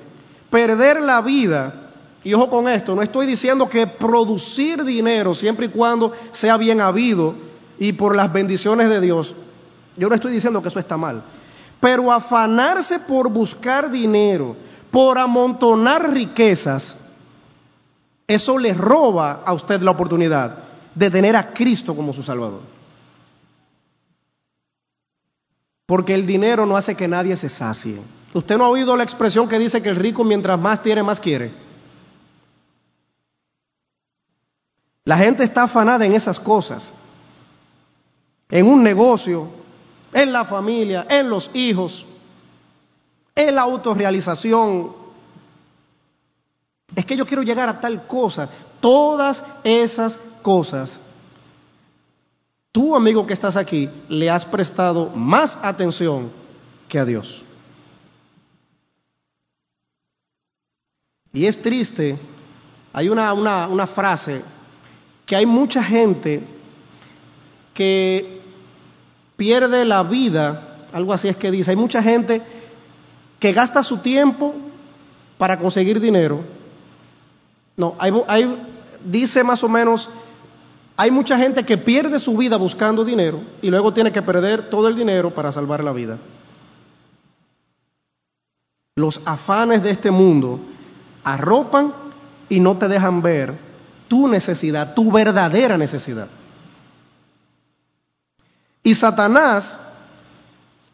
[0.48, 1.90] perder la vida.
[2.22, 6.80] Y ojo con esto, no estoy diciendo que producir dinero siempre y cuando sea bien
[6.80, 7.34] habido
[7.80, 9.34] y por las bendiciones de Dios,
[9.96, 11.24] yo no estoy diciendo que eso está mal,
[11.80, 14.54] pero afanarse por buscar dinero,
[14.92, 16.94] por amontonar riquezas,
[18.26, 20.58] eso le roba a usted la oportunidad
[20.94, 22.62] de tener a Cristo como su Salvador.
[25.86, 28.00] Porque el dinero no hace que nadie se sacie.
[28.34, 31.20] ¿Usted no ha oído la expresión que dice que el rico mientras más tiene, más
[31.20, 31.52] quiere?
[35.04, 36.92] La gente está afanada en esas cosas.
[38.48, 39.48] En un negocio,
[40.12, 42.04] en la familia, en los hijos,
[43.36, 45.05] en la autorrealización,
[46.94, 48.48] es que yo quiero llegar a tal cosa.
[48.80, 51.00] Todas esas cosas,
[52.70, 56.30] tú amigo que estás aquí, le has prestado más atención
[56.88, 57.42] que a Dios.
[61.32, 62.16] Y es triste,
[62.92, 64.42] hay una, una, una frase
[65.26, 66.42] que hay mucha gente
[67.74, 68.40] que
[69.36, 72.40] pierde la vida, algo así es que dice, hay mucha gente
[73.38, 74.54] que gasta su tiempo
[75.36, 76.55] para conseguir dinero
[77.76, 78.58] no, hay,
[79.04, 80.08] dice más o menos,
[80.96, 84.88] hay mucha gente que pierde su vida buscando dinero y luego tiene que perder todo
[84.88, 86.18] el dinero para salvar la vida.
[88.96, 90.58] Los afanes de este mundo
[91.22, 91.92] arropan
[92.48, 93.58] y no te dejan ver
[94.08, 96.28] tu necesidad, tu verdadera necesidad.
[98.82, 99.78] Y Satanás,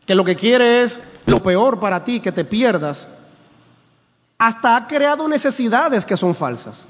[0.05, 3.07] que lo que quiere es lo peor para ti, que te pierdas,
[4.42, 6.88] hasta ha creado necesidades que son falsas.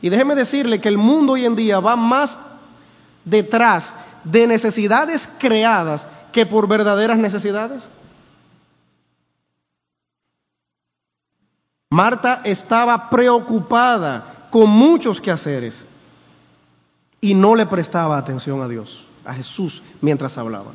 [0.00, 2.38] Y déjeme decirle que el mundo hoy en día va más
[3.26, 3.92] detrás
[4.24, 7.90] de necesidades creadas que por verdaderas necesidades.
[11.90, 15.86] Marta estaba preocupada con muchos quehaceres
[17.20, 20.72] y no le prestaba atención a Dios, a Jesús, mientras hablaba.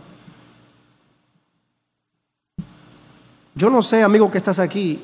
[3.55, 5.01] Yo no sé, amigo que estás aquí,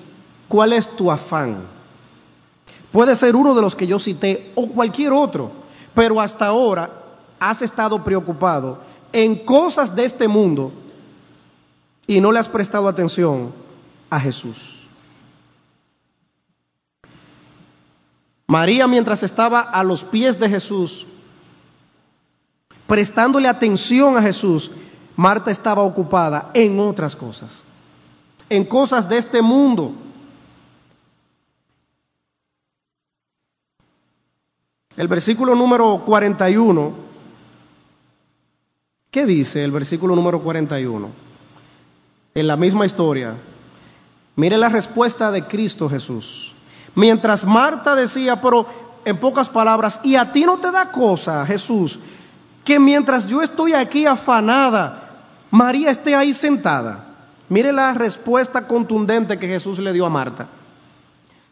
[0.48, 1.68] ¿Cuál es tu afán?
[2.92, 5.52] Puede ser uno de los que yo cité o cualquier otro,
[5.94, 6.90] pero hasta ahora
[7.40, 8.80] has estado preocupado
[9.12, 10.72] en cosas de este mundo
[12.06, 13.52] y no le has prestado atención
[14.10, 14.88] a Jesús.
[18.48, 21.06] María mientras estaba a los pies de Jesús,
[22.88, 24.72] prestándole atención a Jesús,
[25.18, 27.64] Marta estaba ocupada en otras cosas,
[28.50, 29.92] en cosas de este mundo
[34.98, 36.92] El versículo número 41,
[39.12, 41.10] ¿qué dice el versículo número 41?
[42.34, 43.36] En la misma historia,
[44.36, 46.56] mire la respuesta de Cristo Jesús.
[46.96, 48.66] Mientras Marta decía, pero
[49.06, 52.00] en pocas palabras, y a ti no te da cosa, Jesús,
[52.66, 57.06] que mientras yo estoy aquí afanada, María esté ahí sentada.
[57.50, 60.48] Mire la respuesta contundente que Jesús le dio a Marta.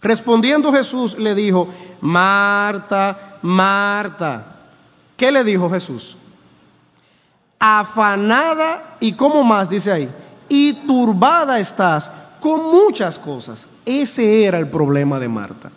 [0.01, 1.67] Respondiendo Jesús le dijo,
[2.01, 4.43] Marta, Marta.
[5.15, 6.17] ¿Qué le dijo Jesús?
[7.59, 10.09] Afanada y cómo más, dice ahí,
[10.49, 13.67] y turbada estás con muchas cosas.
[13.85, 15.71] Ese era el problema de Marta.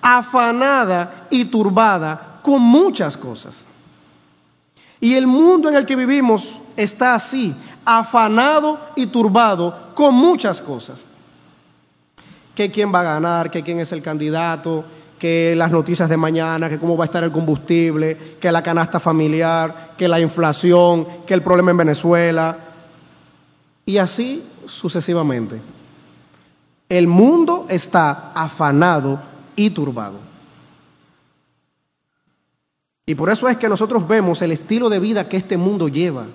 [0.00, 3.64] Afanada y turbada con muchas cosas.
[5.00, 11.06] Y el mundo en el que vivimos está así, afanado y turbado con muchas cosas
[12.54, 14.84] que quién va a ganar, que quién es el candidato,
[15.18, 19.00] que las noticias de mañana, que cómo va a estar el combustible, que la canasta
[19.00, 22.58] familiar, que la inflación, que el problema en Venezuela,
[23.86, 25.60] y así sucesivamente.
[26.88, 29.20] El mundo está afanado
[29.56, 30.18] y turbado.
[33.06, 36.26] Y por eso es que nosotros vemos el estilo de vida que este mundo lleva,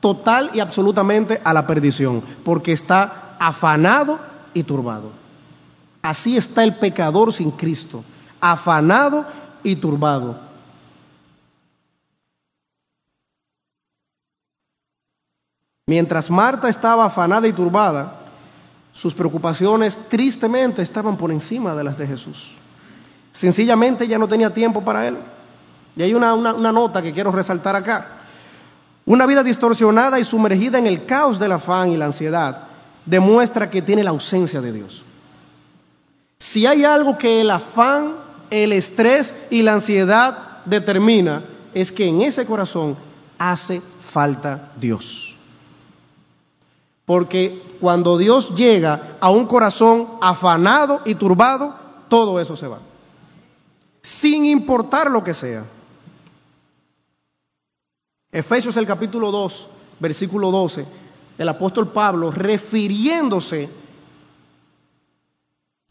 [0.00, 4.18] total y absolutamente a la perdición, porque está afanado
[4.54, 5.19] y turbado.
[6.02, 8.04] Así está el pecador sin Cristo,
[8.40, 9.26] afanado
[9.62, 10.40] y turbado.
[15.86, 18.20] Mientras Marta estaba afanada y turbada,
[18.92, 22.54] sus preocupaciones tristemente estaban por encima de las de Jesús.
[23.32, 25.16] Sencillamente ya no tenía tiempo para él.
[25.96, 28.06] Y hay una, una, nota que quiero resaltar acá.
[29.04, 32.64] Una vida distorsionada y sumergida en el caos del afán y la ansiedad
[33.04, 35.04] demuestra que tiene la ausencia de Dios.
[36.40, 38.16] Si hay algo que el afán,
[38.48, 42.96] el estrés y la ansiedad determina, es que en ese corazón
[43.38, 45.36] hace falta Dios.
[47.04, 51.74] Porque cuando Dios llega a un corazón afanado y turbado,
[52.08, 52.78] todo eso se va.
[54.00, 55.66] Sin importar lo que sea.
[58.32, 60.86] Efesios el capítulo 2, versículo 12,
[61.36, 63.68] el apóstol Pablo, refiriéndose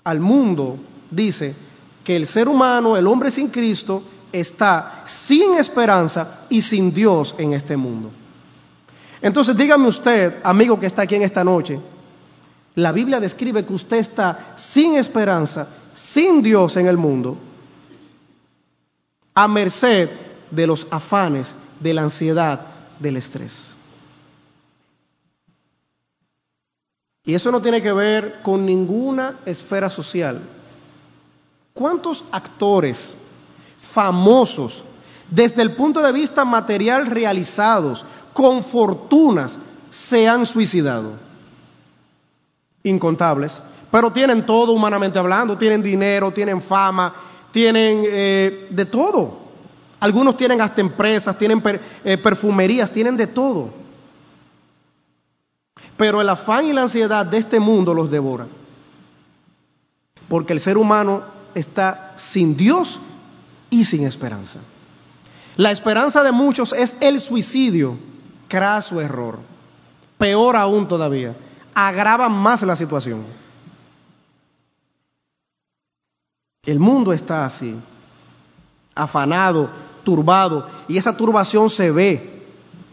[0.10, 0.78] al mundo,
[1.12, 1.56] dice
[2.04, 7.54] que el ser humano, el hombre sin Cristo, está sin esperanza y sin Dios en
[7.54, 8.12] este mundo.
[9.22, 11.80] Entonces dígame usted, amigo que está aquí en esta noche,
[12.76, 17.38] la Biblia describe que usted está sin esperanza, sin Dios en el mundo,
[19.34, 20.10] a merced
[20.50, 22.62] de los afanes, de la ansiedad,
[23.00, 23.76] del estrés.
[27.30, 30.42] Y eso no tiene que ver con ninguna esfera social.
[31.76, 33.15] ¿Cuántos actores
[33.78, 34.84] famosos
[35.30, 39.60] desde el punto de vista material realizados, con fortunas,
[39.92, 41.18] se han suicidado?
[42.82, 43.62] Incontables.
[43.92, 47.13] Pero tienen todo humanamente hablando, tienen dinero, tienen fama,
[47.52, 49.38] tienen eh, de todo.
[50.00, 51.62] Algunos tienen hasta empresas, tienen
[52.04, 53.70] eh, perfumerías, tienen de todo.
[56.00, 58.48] Pero el afán y la ansiedad de este mundo los devora.
[60.30, 63.02] Porque el ser humano está sin Dios
[63.70, 64.60] y sin esperanza.
[65.58, 67.98] La esperanza de muchos es el suicidio,
[68.48, 69.40] craso error.
[70.18, 71.36] Peor aún todavía,
[71.74, 73.26] agrava más la situación.
[76.64, 77.76] El mundo está así,
[78.96, 79.70] afanado,
[80.06, 82.46] turbado, y esa turbación se ve.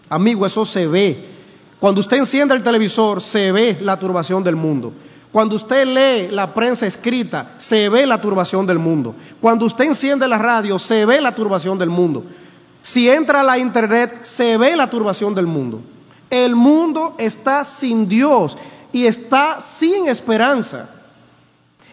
[0.09, 1.36] Amigo, eso se ve.
[1.81, 4.93] Cuando usted enciende el televisor, se ve la turbación del mundo.
[5.31, 9.15] Cuando usted lee la prensa escrita, se ve la turbación del mundo.
[9.41, 12.25] Cuando usted enciende la radio, se ve la turbación del mundo.
[12.81, 15.83] Si entra a la internet, se ve la turbación del mundo.
[16.31, 18.57] El mundo está sin Dios
[18.93, 20.89] y está sin esperanza.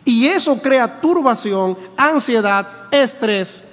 [0.05, 3.63] Y eso crea turbación, ansiedad, estrés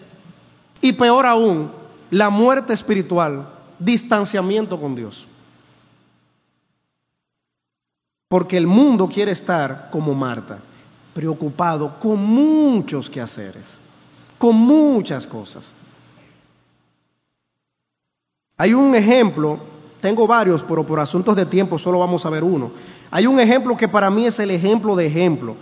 [0.80, 1.70] y peor aún,
[2.10, 5.26] la muerte espiritual, distanciamiento con Dios.
[8.30, 10.60] Porque el mundo quiere estar como Marta,
[11.12, 13.76] preocupado con muchos quehaceres,
[14.38, 15.72] con muchas cosas.
[18.56, 19.58] Hay un ejemplo,
[20.00, 22.70] tengo varios, pero por asuntos de tiempo solo vamos a ver uno.
[23.10, 25.56] Hay un ejemplo que para mí es el ejemplo de ejemplo.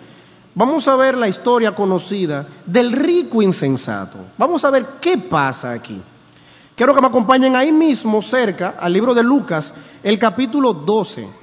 [0.55, 4.19] Vamos a ver la historia conocida del rico insensato.
[4.37, 6.03] Vamos a ver qué pasa aquí.
[6.75, 11.38] Quiero que me acompañen ahí mismo, cerca, al libro de Lucas, el capítulo 12.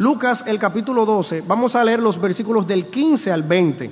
[0.00, 3.90] Lucas el capítulo 12, vamos a leer los versículos del 15 al 20.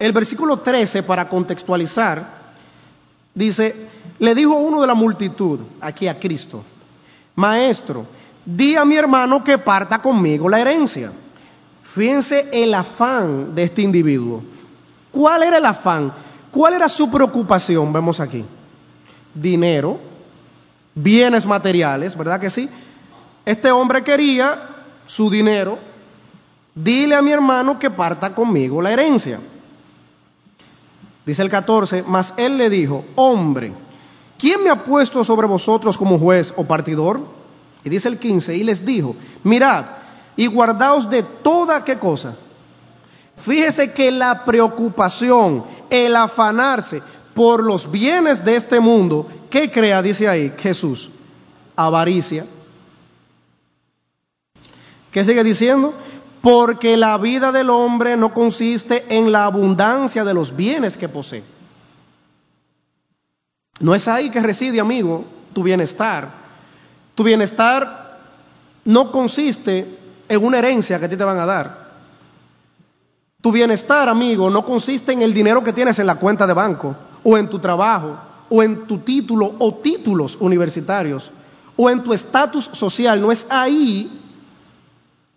[0.00, 2.26] El versículo 13, para contextualizar,
[3.32, 3.86] dice,
[4.18, 6.64] le dijo uno de la multitud, aquí a Cristo,
[7.36, 8.04] Maestro,
[8.44, 11.12] di a mi hermano que parta conmigo la herencia.
[11.84, 14.42] Fíjense el afán de este individuo.
[15.12, 16.12] ¿Cuál era el afán?
[16.50, 17.92] ¿Cuál era su preocupación?
[17.92, 18.44] Vemos aquí.
[19.36, 20.00] Dinero,
[20.96, 22.68] bienes materiales, ¿verdad que sí?
[23.44, 24.68] Este hombre quería
[25.06, 25.78] su dinero.
[26.74, 29.40] Dile a mi hermano que parta conmigo la herencia.
[31.26, 33.72] Dice el 14, mas él le dijo, hombre,
[34.38, 37.20] ¿quién me ha puesto sobre vosotros como juez o partidor?
[37.84, 39.84] Y dice el 15, y les dijo, mirad
[40.36, 42.36] y guardaos de toda qué cosa.
[43.36, 47.02] Fíjese que la preocupación, el afanarse
[47.34, 50.02] por los bienes de este mundo, ¿qué crea?
[50.02, 51.10] Dice ahí Jesús,
[51.76, 52.46] avaricia,
[55.12, 55.94] ¿Qué sigue diciendo?
[56.40, 61.44] Porque la vida del hombre no consiste en la abundancia de los bienes que posee.
[63.78, 66.30] No es ahí que reside, amigo, tu bienestar.
[67.14, 68.20] Tu bienestar
[68.84, 69.98] no consiste
[70.28, 71.82] en una herencia que a ti te van a dar.
[73.42, 76.96] Tu bienestar, amigo, no consiste en el dinero que tienes en la cuenta de banco,
[77.22, 81.30] o en tu trabajo, o en tu título o títulos universitarios,
[81.76, 83.20] o en tu estatus social.
[83.20, 84.20] No es ahí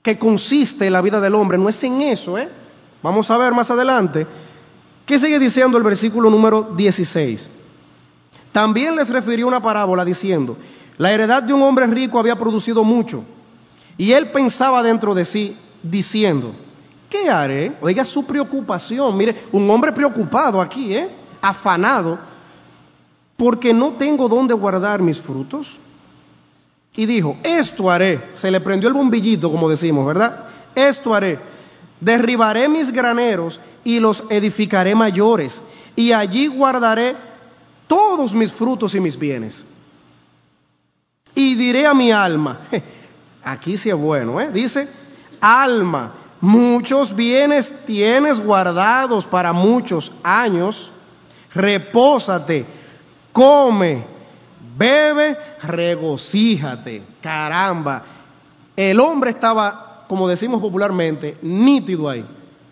[0.05, 1.57] que consiste la vida del hombre.
[1.57, 2.47] No es en eso, ¿eh?
[3.01, 4.27] Vamos a ver más adelante.
[5.03, 7.49] ¿Qué sigue diciendo el versículo número 16?
[8.51, 10.57] También les refirió una parábola diciendo,
[10.99, 13.23] la heredad de un hombre rico había producido mucho.
[13.97, 16.53] Y él pensaba dentro de sí, diciendo,
[17.09, 17.75] ¿qué haré?
[17.81, 21.09] Oiga su preocupación, mire, un hombre preocupado aquí, ¿eh?
[21.41, 22.19] afanado,
[23.37, 25.79] porque no tengo dónde guardar mis frutos.
[26.97, 30.45] Y dijo, esto haré, se le prendió el bombillito, como decimos, ¿verdad?
[30.75, 31.39] Esto haré,
[31.99, 35.61] derribaré mis graneros y los edificaré mayores,
[35.95, 37.15] y allí guardaré
[37.87, 39.65] todos mis frutos y mis bienes.
[41.33, 42.61] Y diré a mi alma,
[43.43, 44.49] aquí sí es bueno, ¿eh?
[44.53, 44.87] dice,
[45.41, 50.91] alma, muchos bienes tienes guardados para muchos años,
[51.53, 52.65] repósate,
[53.33, 54.05] come,
[54.77, 55.37] bebe,
[55.67, 57.03] regocíjate.
[57.21, 58.03] Caramba,
[58.75, 62.25] el hombre estaba, como decimos popularmente, nítido ahí.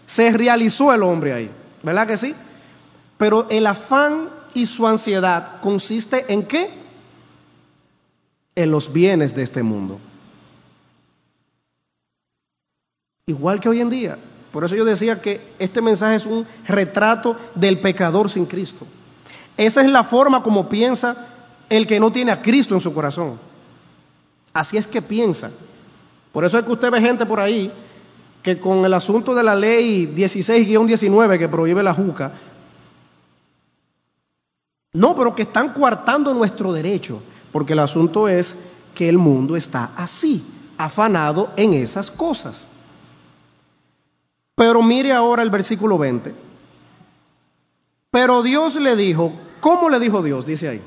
[0.06, 2.36] Se realizó el hombre ahí, ¿verdad que sí?
[3.18, 6.70] Pero el afán y su ansiedad consiste en qué?
[8.56, 10.00] En los bienes de este mundo.
[13.26, 14.18] Igual que hoy en día.
[14.52, 18.86] Por eso yo decía que este mensaje es un retrato del pecador sin Cristo.
[19.58, 21.28] Esa es la forma como piensa
[21.70, 23.40] el que no tiene a Cristo en su corazón.
[24.54, 25.52] Así es que piensa.
[26.32, 27.72] Por eso es que usted ve gente por ahí
[28.42, 32.34] que con el asunto de la ley 16-19 que prohíbe la juca,
[34.94, 38.56] no, pero que están coartando nuestro derecho, porque el asunto es
[38.94, 40.44] que el mundo está así,
[40.78, 42.68] afanado en esas cosas.
[44.56, 46.36] Pero mire ahora el versículo 20.
[48.12, 50.46] Pero Dios le dijo, ¿cómo le dijo Dios?
[50.46, 50.82] Dice ahí.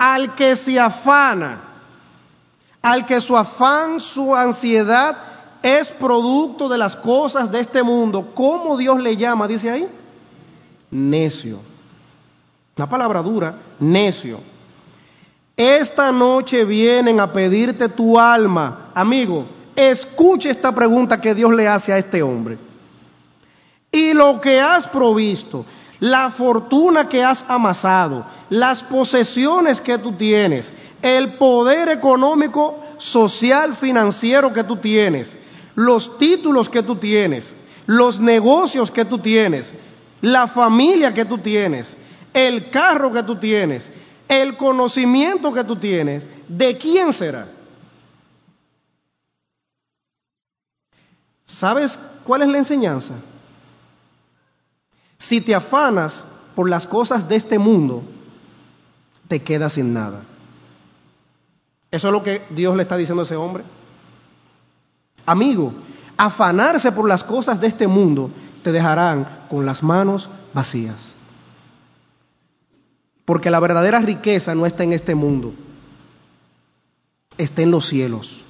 [0.00, 1.60] Al que se afana,
[2.80, 5.14] al que su afán, su ansiedad
[5.62, 9.46] es producto de las cosas de este mundo, ¿cómo Dios le llama?
[9.46, 9.86] Dice ahí.
[10.90, 11.60] Necio.
[12.78, 14.40] Una palabra dura, necio.
[15.54, 18.90] Esta noche vienen a pedirte tu alma.
[18.94, 19.44] Amigo,
[19.76, 22.58] escuche esta pregunta que Dios le hace a este hombre.
[23.92, 25.66] Y lo que has provisto,
[25.98, 34.52] la fortuna que has amasado, las posesiones que tú tienes, el poder económico, social, financiero
[34.52, 35.38] que tú tienes,
[35.76, 39.72] los títulos que tú tienes, los negocios que tú tienes,
[40.20, 41.96] la familia que tú tienes,
[42.34, 43.90] el carro que tú tienes,
[44.28, 47.48] el conocimiento que tú tienes, ¿de quién será?
[51.46, 53.14] ¿Sabes cuál es la enseñanza?
[55.18, 56.24] Si te afanas
[56.54, 58.02] por las cosas de este mundo,
[59.30, 60.24] te quedas sin nada.
[61.92, 63.62] Eso es lo que Dios le está diciendo a ese hombre.
[65.24, 65.72] Amigo,
[66.16, 68.32] afanarse por las cosas de este mundo
[68.64, 71.14] te dejarán con las manos vacías.
[73.24, 75.54] Porque la verdadera riqueza no está en este mundo,
[77.38, 78.44] está en los cielos.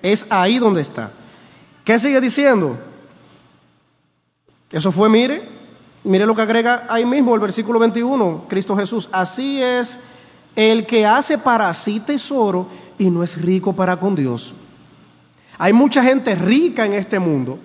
[0.00, 1.12] Es ahí donde está.
[1.84, 2.78] ¿Qué sigue diciendo?
[4.70, 5.59] Eso fue, mire,
[6.04, 9.08] mire lo que agrega ahí mismo el versículo 21, Cristo Jesús.
[9.12, 9.98] Así es
[10.56, 12.66] el que hace para sí tesoro
[12.98, 14.54] y no es rico para con Dios.
[15.58, 17.58] Hay mucha gente rica en este mundo,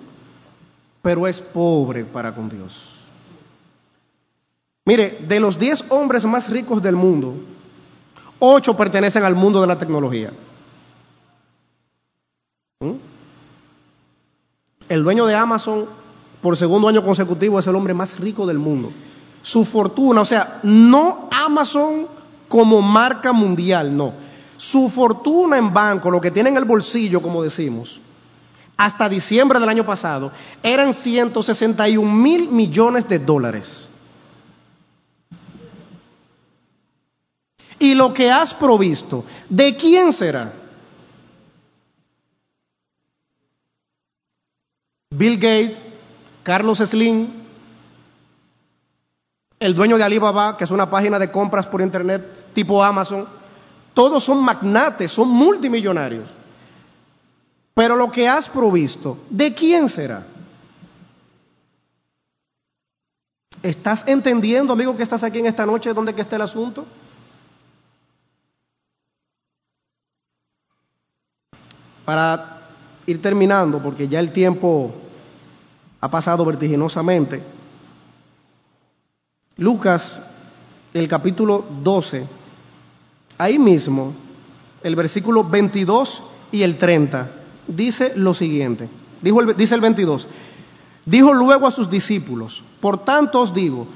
[1.02, 2.92] pero es pobre para con Dios.
[4.84, 7.34] Mire, de los 10 hombres más ricos del mundo,
[8.38, 10.32] 8 pertenecen al mundo de la tecnología.
[12.80, 12.92] ¿Mm?
[14.88, 15.86] El dueño de Amazon,
[16.40, 18.92] por segundo año consecutivo, es el hombre más rico del mundo.
[19.42, 22.06] Su fortuna, o sea, no Amazon
[22.48, 24.12] como marca mundial, no.
[24.56, 28.00] Su fortuna en banco, lo que tiene en el bolsillo, como decimos,
[28.76, 30.32] hasta diciembre del año pasado,
[30.62, 33.88] eran 161 mil millones de dólares.
[37.78, 40.52] y lo que has provisto, ¿de quién será?
[45.10, 45.82] Bill Gates,
[46.46, 47.26] Carlos Slim,
[49.58, 53.26] el dueño de Alibaba, que es una página de compras por internet tipo Amazon,
[53.94, 56.28] todos son magnates, son multimillonarios.
[57.74, 60.24] Pero lo que has provisto, ¿de quién será?
[63.64, 66.86] ¿Estás entendiendo, amigo, que estás aquí en esta noche, dónde que está el asunto?
[72.04, 72.60] Para
[73.04, 74.94] ir terminando, porque ya el tiempo
[76.06, 77.42] ha pasado vertiginosamente,
[79.56, 80.22] Lucas,
[80.94, 82.28] el capítulo 12,
[83.38, 84.14] ahí mismo,
[84.84, 87.28] el versículo 22 y el 30,
[87.66, 88.88] dice lo siguiente,
[89.20, 90.28] dijo el, dice el 22,
[91.06, 93.88] dijo luego a sus discípulos, por tanto os digo,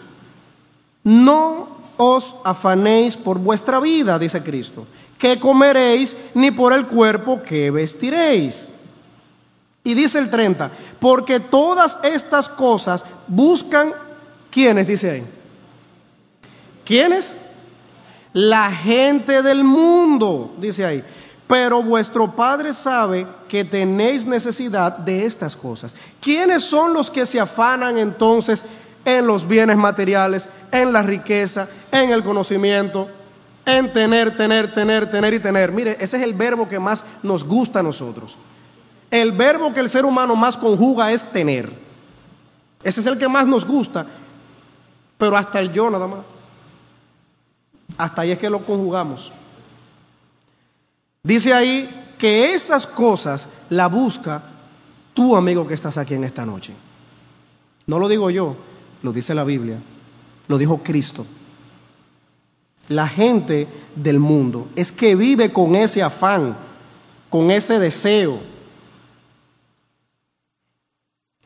[1.04, 4.84] no os afanéis por vuestra vida, dice Cristo,
[5.16, 8.72] que comeréis, ni por el cuerpo que vestiréis.
[9.82, 10.70] Y dice el 30,
[11.00, 13.92] porque todas estas cosas buscan,
[14.50, 14.86] ¿quiénes?
[14.86, 15.24] Dice ahí.
[16.84, 17.34] ¿Quiénes?
[18.32, 21.04] La gente del mundo, dice ahí.
[21.46, 25.94] Pero vuestro Padre sabe que tenéis necesidad de estas cosas.
[26.20, 28.64] ¿Quiénes son los que se afanan entonces
[29.04, 33.08] en los bienes materiales, en la riqueza, en el conocimiento,
[33.66, 35.72] en tener, tener, tener, tener y tener?
[35.72, 38.36] Mire, ese es el verbo que más nos gusta a nosotros.
[39.10, 41.72] El verbo que el ser humano más conjuga es tener.
[42.82, 44.06] Ese es el que más nos gusta,
[45.18, 46.20] pero hasta el yo nada más.
[47.98, 49.32] Hasta ahí es que lo conjugamos.
[51.22, 51.88] Dice ahí
[52.18, 54.42] que esas cosas la busca
[55.12, 56.72] tu amigo que estás aquí en esta noche.
[57.86, 58.56] No lo digo yo,
[59.02, 59.78] lo dice la Biblia,
[60.48, 61.26] lo dijo Cristo.
[62.88, 66.56] La gente del mundo es que vive con ese afán,
[67.28, 68.40] con ese deseo.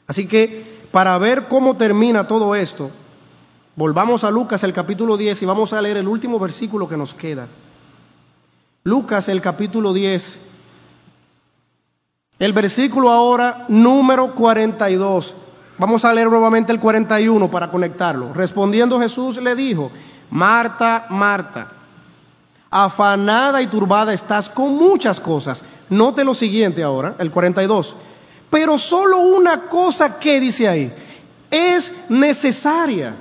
[0.06, 2.90] Así que para ver cómo termina todo esto,
[3.76, 7.14] volvamos a Lucas el capítulo 10 y vamos a leer el último versículo que nos
[7.14, 7.48] queda.
[8.84, 10.38] Lucas el capítulo 10,
[12.38, 15.34] el versículo ahora número 42.
[15.78, 18.32] Vamos a leer nuevamente el 41 para conectarlo.
[18.32, 19.90] Respondiendo Jesús le dijo,
[20.30, 21.72] Marta, Marta,
[22.70, 25.64] afanada y turbada estás con muchas cosas.
[25.88, 27.96] Note lo siguiente ahora, el 42.
[28.50, 30.92] Pero solo una cosa que dice ahí
[31.50, 33.14] es necesaria.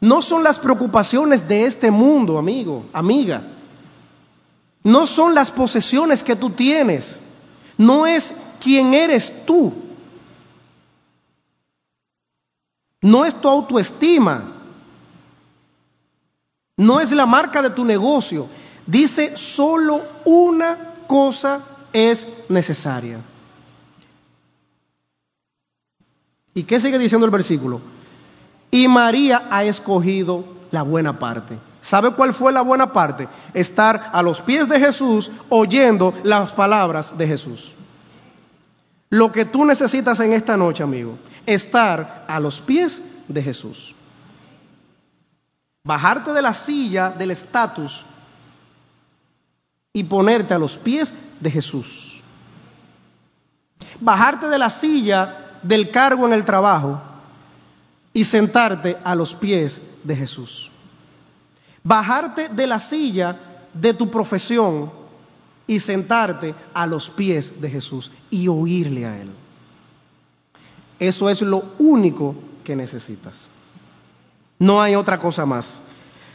[0.00, 3.42] No son las preocupaciones de este mundo, amigo, amiga
[4.86, 7.18] no son las posesiones que tú tienes,
[7.76, 9.72] no es quién eres tú,
[13.02, 14.44] no es tu autoestima,
[16.76, 18.46] no es la marca de tu negocio.
[18.86, 21.62] Dice, solo una cosa
[21.92, 23.20] es necesaria.
[26.56, 27.82] ¿Y qué sigue diciendo el versículo?
[28.70, 31.58] Y María ha escogido la buena parte.
[31.82, 33.28] ¿Sabe cuál fue la buena parte?
[33.52, 37.74] Estar a los pies de Jesús oyendo las palabras de Jesús.
[39.10, 43.94] Lo que tú necesitas en esta noche, amigo, estar a los pies de Jesús.
[45.84, 48.06] Bajarte de la silla del estatus
[49.92, 52.22] y ponerte a los pies de Jesús.
[54.00, 57.00] Bajarte de la silla del cargo en el trabajo
[58.12, 60.70] y sentarte a los pies de Jesús
[61.86, 63.36] bajarte de la silla
[63.72, 64.90] de tu profesión
[65.68, 69.30] y sentarte a los pies de Jesús y oírle a Él.
[70.98, 73.48] Eso es lo único que necesitas.
[74.58, 75.80] No hay otra cosa más.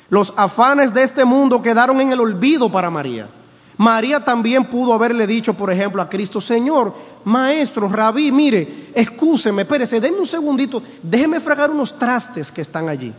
[0.09, 3.27] Los afanes de este mundo quedaron en el olvido para María.
[3.75, 6.93] María también pudo haberle dicho, por ejemplo, a Cristo, Señor,
[7.23, 13.13] maestro, rabí, mire, excúseme, espérese, denme un segundito, déjeme fregar unos trastes que están allí.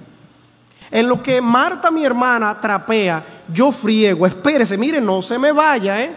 [0.90, 4.26] En lo que Marta, mi hermana, trapea, yo friego.
[4.26, 6.12] Espérese, mire, no se me vaya, ¿eh?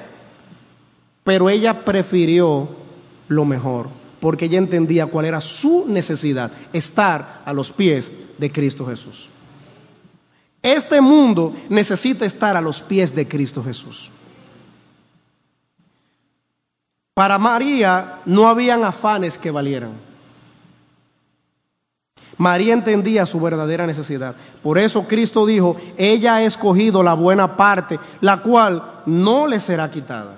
[1.24, 2.68] Pero ella prefirió
[3.30, 3.88] lo mejor,
[4.20, 9.30] porque ella entendía cuál era su necesidad, estar a los pies de Cristo Jesús.
[10.62, 14.12] Este mundo necesita estar a los pies de Cristo Jesús.
[17.16, 19.93] Para María no habían afanes que valieran.
[22.38, 24.36] María entendía su verdadera necesidad.
[24.61, 29.89] Por eso Cristo dijo, ella ha escogido la buena parte, la cual no le será
[29.89, 30.36] quitada.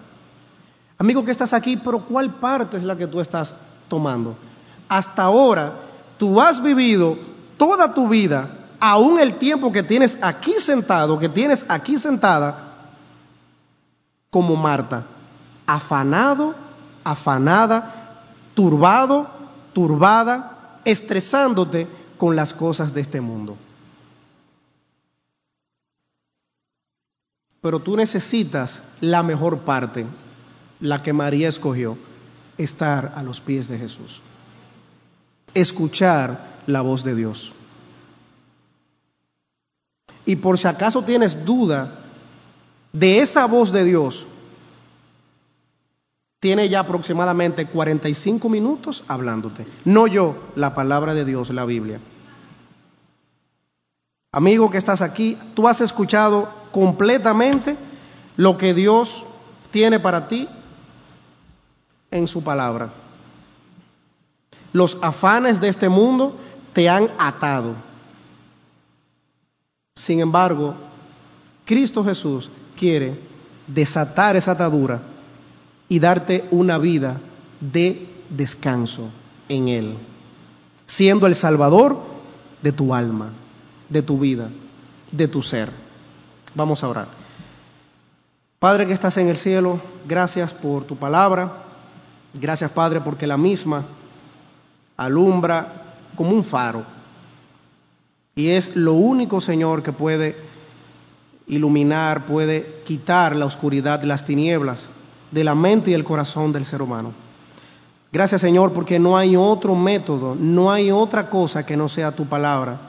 [1.00, 3.56] Amigo que estás aquí, pero ¿cuál parte es la que tú estás
[3.88, 4.38] tomando?
[4.88, 5.74] Hasta ahora,
[6.20, 7.18] tú has vivido
[7.58, 8.50] toda tu vida,
[8.80, 12.76] aún el tiempo que tienes aquí sentado, que tienes aquí sentada,
[14.30, 15.06] como Marta,
[15.66, 16.67] afanado,
[17.12, 19.28] afanada, turbado,
[19.74, 21.88] turbada, estresándote
[22.18, 23.58] con las cosas de este mundo.
[27.62, 30.06] Pero tú necesitas la mejor parte,
[30.80, 31.98] la que María escogió,
[32.58, 34.22] estar a los pies de Jesús.
[35.54, 37.54] Escuchar la voz de Dios.
[40.26, 42.00] Y por si acaso tienes duda
[42.92, 44.28] de esa voz de Dios,
[46.48, 49.68] tiene ya aproximadamente 45 minutos hablándote.
[49.84, 52.00] No yo, la palabra de Dios, la Biblia.
[54.32, 57.76] Amigo que estás aquí, tú has escuchado completamente
[58.38, 59.26] lo que Dios
[59.72, 60.48] tiene para ti
[62.12, 62.94] en su palabra.
[64.72, 66.38] Los afanes de este mundo
[66.72, 67.76] te han atado.
[69.98, 70.76] Sin embargo,
[71.66, 73.20] Cristo Jesús quiere
[73.68, 75.02] desatar esa atadura
[75.90, 77.20] y darte una vida
[77.60, 79.10] de descanso
[79.50, 79.98] en Él,
[80.86, 82.00] siendo el Salvador
[82.62, 83.32] de tu alma,
[83.90, 84.50] de tu vida,
[85.12, 85.70] de tu ser.
[86.56, 87.08] Vamos a orar.
[88.60, 91.64] Padre que estás en el cielo, gracias por tu palabra.
[92.34, 93.86] Gracias Padre porque la misma
[94.98, 96.84] alumbra como un faro.
[98.36, 100.36] Y es lo único, Señor, que puede
[101.48, 104.90] iluminar, puede quitar la oscuridad, las tinieblas
[105.32, 107.14] de la mente y el corazón del ser humano.
[108.12, 112.26] Gracias Señor porque no hay otro método, no hay otra cosa que no sea tu
[112.26, 112.80] palabra.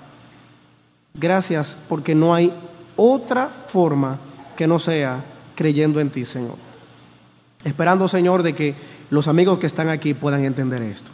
[1.15, 2.53] Gracias porque no hay
[2.97, 4.19] otra forma
[4.57, 5.25] que no sea
[5.55, 6.57] creyendo en ti, Señor.
[7.65, 8.75] Esperando, Señor, de que
[9.11, 11.11] los amigos que están aquí puedan entender esto.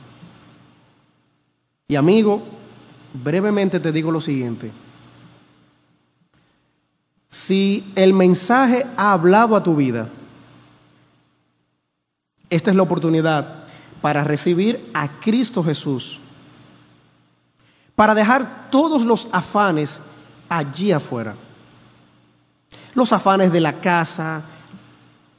[1.88, 2.42] Y amigo,
[3.14, 4.70] brevemente te digo lo siguiente.
[7.30, 10.08] Si el mensaje ha hablado a tu vida,
[12.50, 13.64] esta es la oportunidad
[14.00, 16.20] para recibir a Cristo Jesús,
[17.94, 20.00] para dejar todos los afanes
[20.48, 21.36] allí afuera,
[22.94, 24.42] los afanes de la casa,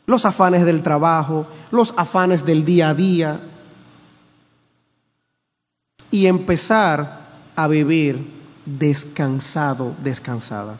[0.06, 3.40] los afanes del trabajo, los afanes del día a día,
[6.12, 7.26] y empezar
[7.56, 8.32] a vivir
[8.66, 10.78] descansado, descansada.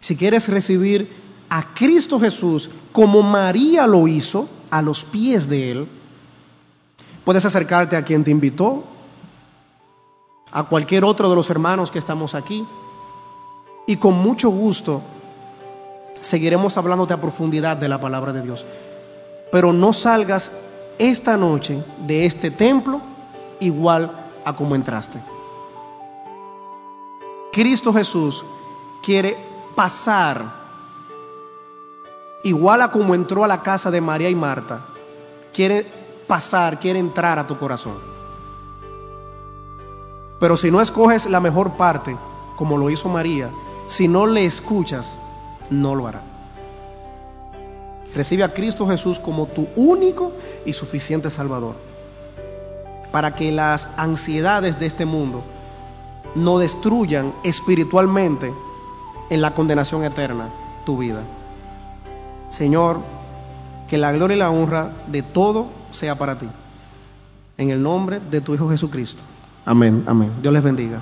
[0.00, 1.08] Si quieres recibir
[1.52, 5.88] a Cristo Jesús como María lo hizo a los pies de Él,
[7.26, 8.84] puedes acercarte a quien te invitó,
[10.50, 12.64] a cualquier otro de los hermanos que estamos aquí,
[13.86, 15.02] y con mucho gusto
[16.22, 18.64] seguiremos hablándote a profundidad de la palabra de Dios.
[19.50, 20.52] Pero no salgas
[20.98, 23.02] esta noche de este templo
[23.60, 24.10] igual
[24.46, 25.18] a como entraste.
[27.52, 28.42] Cristo Jesús
[29.02, 29.36] quiere
[29.74, 30.61] pasar
[32.42, 34.80] igual a como entró a la casa de María y Marta.
[35.52, 35.86] Quiere
[36.26, 37.98] pasar, quiere entrar a tu corazón.
[40.40, 42.16] Pero si no escoges la mejor parte,
[42.56, 43.50] como lo hizo María,
[43.86, 45.16] si no le escuchas,
[45.70, 46.22] no lo hará.
[48.14, 50.32] Recibe a Cristo Jesús como tu único
[50.66, 51.76] y suficiente Salvador,
[53.10, 55.42] para que las ansiedades de este mundo
[56.34, 58.52] no destruyan espiritualmente
[59.30, 60.50] en la condenación eterna
[60.84, 61.22] tu vida.
[62.52, 63.00] Señor,
[63.88, 66.46] que la gloria y la honra de todo sea para ti.
[67.56, 69.22] En el nombre de tu Hijo Jesucristo.
[69.64, 70.30] Amén, amén.
[70.42, 71.00] Dios les bendiga.